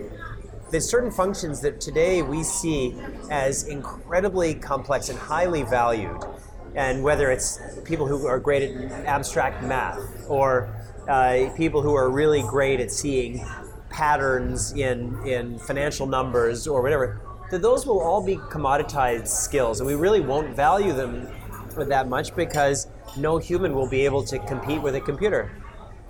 there's 0.71 0.89
certain 0.89 1.11
functions 1.11 1.59
that 1.61 1.81
today 1.81 2.21
we 2.21 2.43
see 2.43 2.95
as 3.29 3.67
incredibly 3.67 4.55
complex 4.55 5.09
and 5.09 5.19
highly 5.19 5.63
valued. 5.63 6.23
And 6.75 7.03
whether 7.03 7.29
it's 7.29 7.59
people 7.83 8.07
who 8.07 8.25
are 8.25 8.39
great 8.39 8.63
at 8.63 9.05
abstract 9.05 9.63
math 9.63 9.99
or 10.29 10.73
uh, 11.09 11.49
people 11.57 11.81
who 11.81 11.93
are 11.95 12.09
really 12.09 12.41
great 12.41 12.79
at 12.79 12.89
seeing 12.89 13.45
patterns 13.89 14.71
in, 14.71 15.27
in 15.27 15.59
financial 15.59 16.07
numbers 16.07 16.67
or 16.67 16.81
whatever, 16.81 17.19
that 17.51 17.61
those 17.61 17.85
will 17.85 17.99
all 17.99 18.25
be 18.25 18.37
commoditized 18.37 19.27
skills. 19.27 19.81
And 19.81 19.87
we 19.87 19.95
really 19.95 20.21
won't 20.21 20.55
value 20.55 20.93
them 20.93 21.27
that 21.75 22.07
much 22.07 22.33
because 22.33 22.87
no 23.17 23.37
human 23.37 23.73
will 23.73 23.89
be 23.89 24.05
able 24.05 24.23
to 24.23 24.39
compete 24.39 24.81
with 24.81 24.95
a 24.95 25.01
computer. 25.01 25.51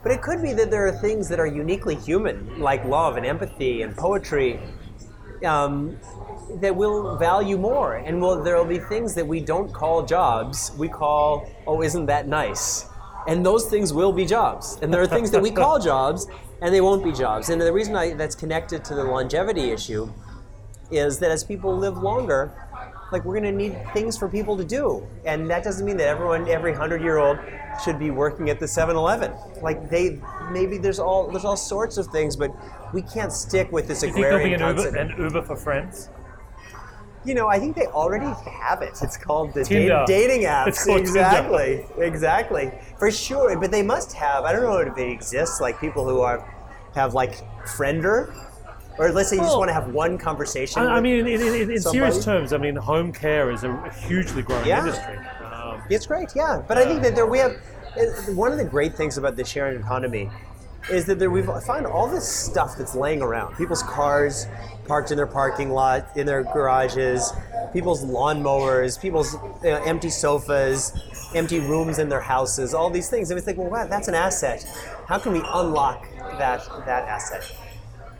But 0.03 0.11
it 0.11 0.21
could 0.21 0.41
be 0.41 0.53
that 0.53 0.71
there 0.71 0.87
are 0.87 0.91
things 0.91 1.29
that 1.29 1.39
are 1.39 1.45
uniquely 1.45 1.95
human, 1.95 2.59
like 2.59 2.83
love 2.85 3.17
and 3.17 3.25
empathy 3.25 3.83
and 3.83 3.95
poetry, 3.95 4.59
um, 5.45 5.97
that 6.59 6.75
we'll 6.75 7.17
value 7.17 7.57
more. 7.57 7.95
And 7.97 8.19
we'll, 8.21 8.43
there 8.43 8.57
will 8.57 8.65
be 8.65 8.79
things 8.79 9.13
that 9.15 9.25
we 9.25 9.39
don't 9.39 9.71
call 9.71 10.05
jobs, 10.05 10.71
we 10.77 10.89
call, 10.89 11.49
oh, 11.67 11.81
isn't 11.81 12.07
that 12.07 12.27
nice? 12.27 12.85
And 13.27 13.45
those 13.45 13.69
things 13.69 13.93
will 13.93 14.11
be 14.11 14.25
jobs. 14.25 14.79
And 14.81 14.91
there 14.91 15.01
are 15.01 15.07
things 15.07 15.29
that 15.31 15.41
we 15.41 15.51
call 15.51 15.79
jobs, 15.91 16.27
and 16.61 16.73
they 16.73 16.81
won't 16.81 17.03
be 17.03 17.11
jobs. 17.11 17.49
And 17.49 17.61
the 17.61 17.71
reason 17.71 17.95
I, 17.95 18.13
that's 18.13 18.35
connected 18.35 18.83
to 18.85 18.95
the 18.95 19.03
longevity 19.03 19.69
issue 19.71 20.11
is 20.89 21.19
that 21.19 21.31
as 21.31 21.43
people 21.43 21.77
live 21.77 21.97
longer, 21.97 22.51
like 23.11 23.25
we're 23.25 23.39
going 23.39 23.51
to 23.51 23.51
need 23.51 23.75
things 23.93 24.17
for 24.17 24.27
people 24.29 24.55
to 24.57 24.63
do, 24.63 25.05
and 25.25 25.49
that 25.49 25.63
doesn't 25.63 25.85
mean 25.85 25.97
that 25.97 26.07
everyone, 26.07 26.47
every 26.47 26.73
hundred-year-old, 26.73 27.37
should 27.83 27.99
be 27.99 28.11
working 28.11 28.49
at 28.49 28.59
the 28.59 28.65
7-Eleven. 28.65 29.33
Like 29.61 29.89
they, 29.89 30.19
maybe 30.51 30.77
there's 30.77 30.99
all 30.99 31.29
there's 31.29 31.45
all 31.45 31.57
sorts 31.57 31.97
of 31.97 32.07
things, 32.07 32.35
but 32.35 32.51
we 32.93 33.01
can't 33.01 33.31
stick 33.31 33.71
with 33.71 33.87
this 33.87 34.01
you 34.03 34.11
think 34.11 34.25
there'll 34.25 34.39
be 34.39 34.53
agrarian 34.53 34.61
an 34.61 34.77
uber, 34.77 34.91
concept. 34.91 35.19
an 35.19 35.23
uber 35.23 35.41
for 35.41 35.55
friends 35.55 36.09
you 37.23 37.35
know, 37.35 37.47
I 37.47 37.59
think 37.59 37.75
they 37.75 37.85
already 37.87 38.25
have 38.49 38.81
it. 38.81 38.97
It's 39.01 39.17
called 39.17 39.53
the 39.53 39.63
da- 39.63 40.05
dating 40.05 40.41
apps. 40.47 40.85
Called 40.85 40.97
Tinder. 40.97 41.01
exactly, 41.01 41.85
exactly, 41.97 42.71
for 42.97 43.11
sure. 43.11 43.57
But 43.59 43.71
they 43.71 43.83
must 43.83 44.13
have. 44.13 44.43
I 44.43 44.51
don't 44.51 44.63
know 44.63 44.77
if 44.77 44.97
it 44.97 45.09
exists. 45.11 45.61
Like 45.61 45.79
people 45.79 46.07
who 46.07 46.21
are 46.21 46.39
have 46.95 47.13
like 47.13 47.35
Friender, 47.65 48.33
or 48.97 49.11
let's 49.11 49.29
say 49.29 49.35
you 49.37 49.41
just 49.41 49.57
want 49.57 49.69
to 49.69 49.73
have 49.73 49.87
one 49.89 50.17
conversation. 50.17 50.81
I, 50.81 50.97
I 50.97 51.01
mean, 51.01 51.25
in, 51.25 51.41
in, 51.41 51.53
in, 51.55 51.71
in 51.71 51.81
serious 51.81 52.23
terms, 52.23 52.53
I 52.53 52.57
mean, 52.57 52.75
home 52.75 53.11
care 53.11 53.51
is 53.51 53.63
a 53.63 53.89
hugely 54.07 54.41
growing 54.41 54.65
Yeah. 54.67 54.79
industry. 54.79 55.17
Um, 55.51 55.81
It's 55.89 56.05
great, 56.05 56.29
yeah. 56.35 56.61
But 56.67 56.77
I 56.77 56.85
think 56.85 57.01
that 57.03 57.15
there 57.15 57.25
we 57.25 57.39
have 57.39 57.51
uh, 57.97 58.31
one 58.33 58.51
of 58.51 58.57
the 58.57 58.65
great 58.65 58.95
things 58.95 59.17
about 59.17 59.35
the 59.35 59.43
sharing 59.45 59.79
economy 59.79 60.29
is 60.89 61.05
that 61.05 61.19
there 61.19 61.29
we 61.29 61.43
find 61.43 61.85
all 61.85 62.07
this 62.07 62.27
stuff 62.27 62.75
that's 62.77 62.95
laying 62.95 63.21
around. 63.21 63.55
People's 63.55 63.83
cars 63.83 64.47
parked 64.87 65.11
in 65.11 65.17
their 65.17 65.27
parking 65.27 65.69
lot, 65.69 66.07
in 66.15 66.25
their 66.25 66.43
garages, 66.43 67.31
people's 67.71 68.03
lawnmowers, 68.03 68.99
people's 68.99 69.33
you 69.63 69.69
know, 69.69 69.83
empty 69.83 70.09
sofas, 70.09 70.91
empty 71.35 71.59
rooms 71.59 71.99
in 71.99 72.09
their 72.09 72.19
houses, 72.19 72.73
all 72.73 72.89
these 72.89 73.09
things. 73.09 73.29
And 73.29 73.37
we 73.37 73.41
think, 73.41 73.57
well, 73.57 73.69
wow, 73.69 73.87
that's 73.87 74.07
an 74.07 74.15
asset. 74.15 74.65
How 75.07 75.19
can 75.19 75.33
we 75.33 75.41
unlock 75.53 76.07
that 76.39 76.65
that 76.85 77.07
asset? 77.07 77.43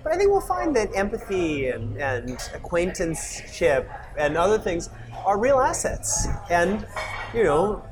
But 0.03 0.13
I 0.13 0.17
think 0.17 0.31
we'll 0.31 0.41
find 0.41 0.75
that 0.75 0.95
empathy 0.95 1.67
and, 1.67 1.97
and 1.97 2.31
acquaintanceship 2.53 3.89
and 4.17 4.37
other 4.37 4.57
things 4.57 4.89
are 5.25 5.39
real 5.39 5.59
assets. 5.59 6.27
And, 6.49 6.85
you 7.33 7.43
know, 7.43 7.83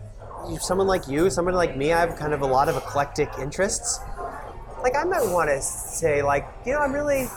someone 0.60 0.88
like 0.88 1.08
you, 1.08 1.30
someone 1.30 1.54
like 1.54 1.78
me, 1.78 1.94
I 1.94 2.00
have 2.00 2.18
kind 2.18 2.34
of 2.34 2.42
a 2.42 2.48
lot 2.48 2.70
of 2.70 2.76
eclectic 2.78 3.30
interests. 3.40 4.00
Like, 4.82 4.96
I 4.96 5.04
might 5.04 5.26
want 5.32 5.50
to 5.50 5.62
say, 5.62 6.22
like, 6.22 6.48
you 6.66 6.74
know, 6.74 6.80
I'm 6.80 6.94
really 6.94 7.28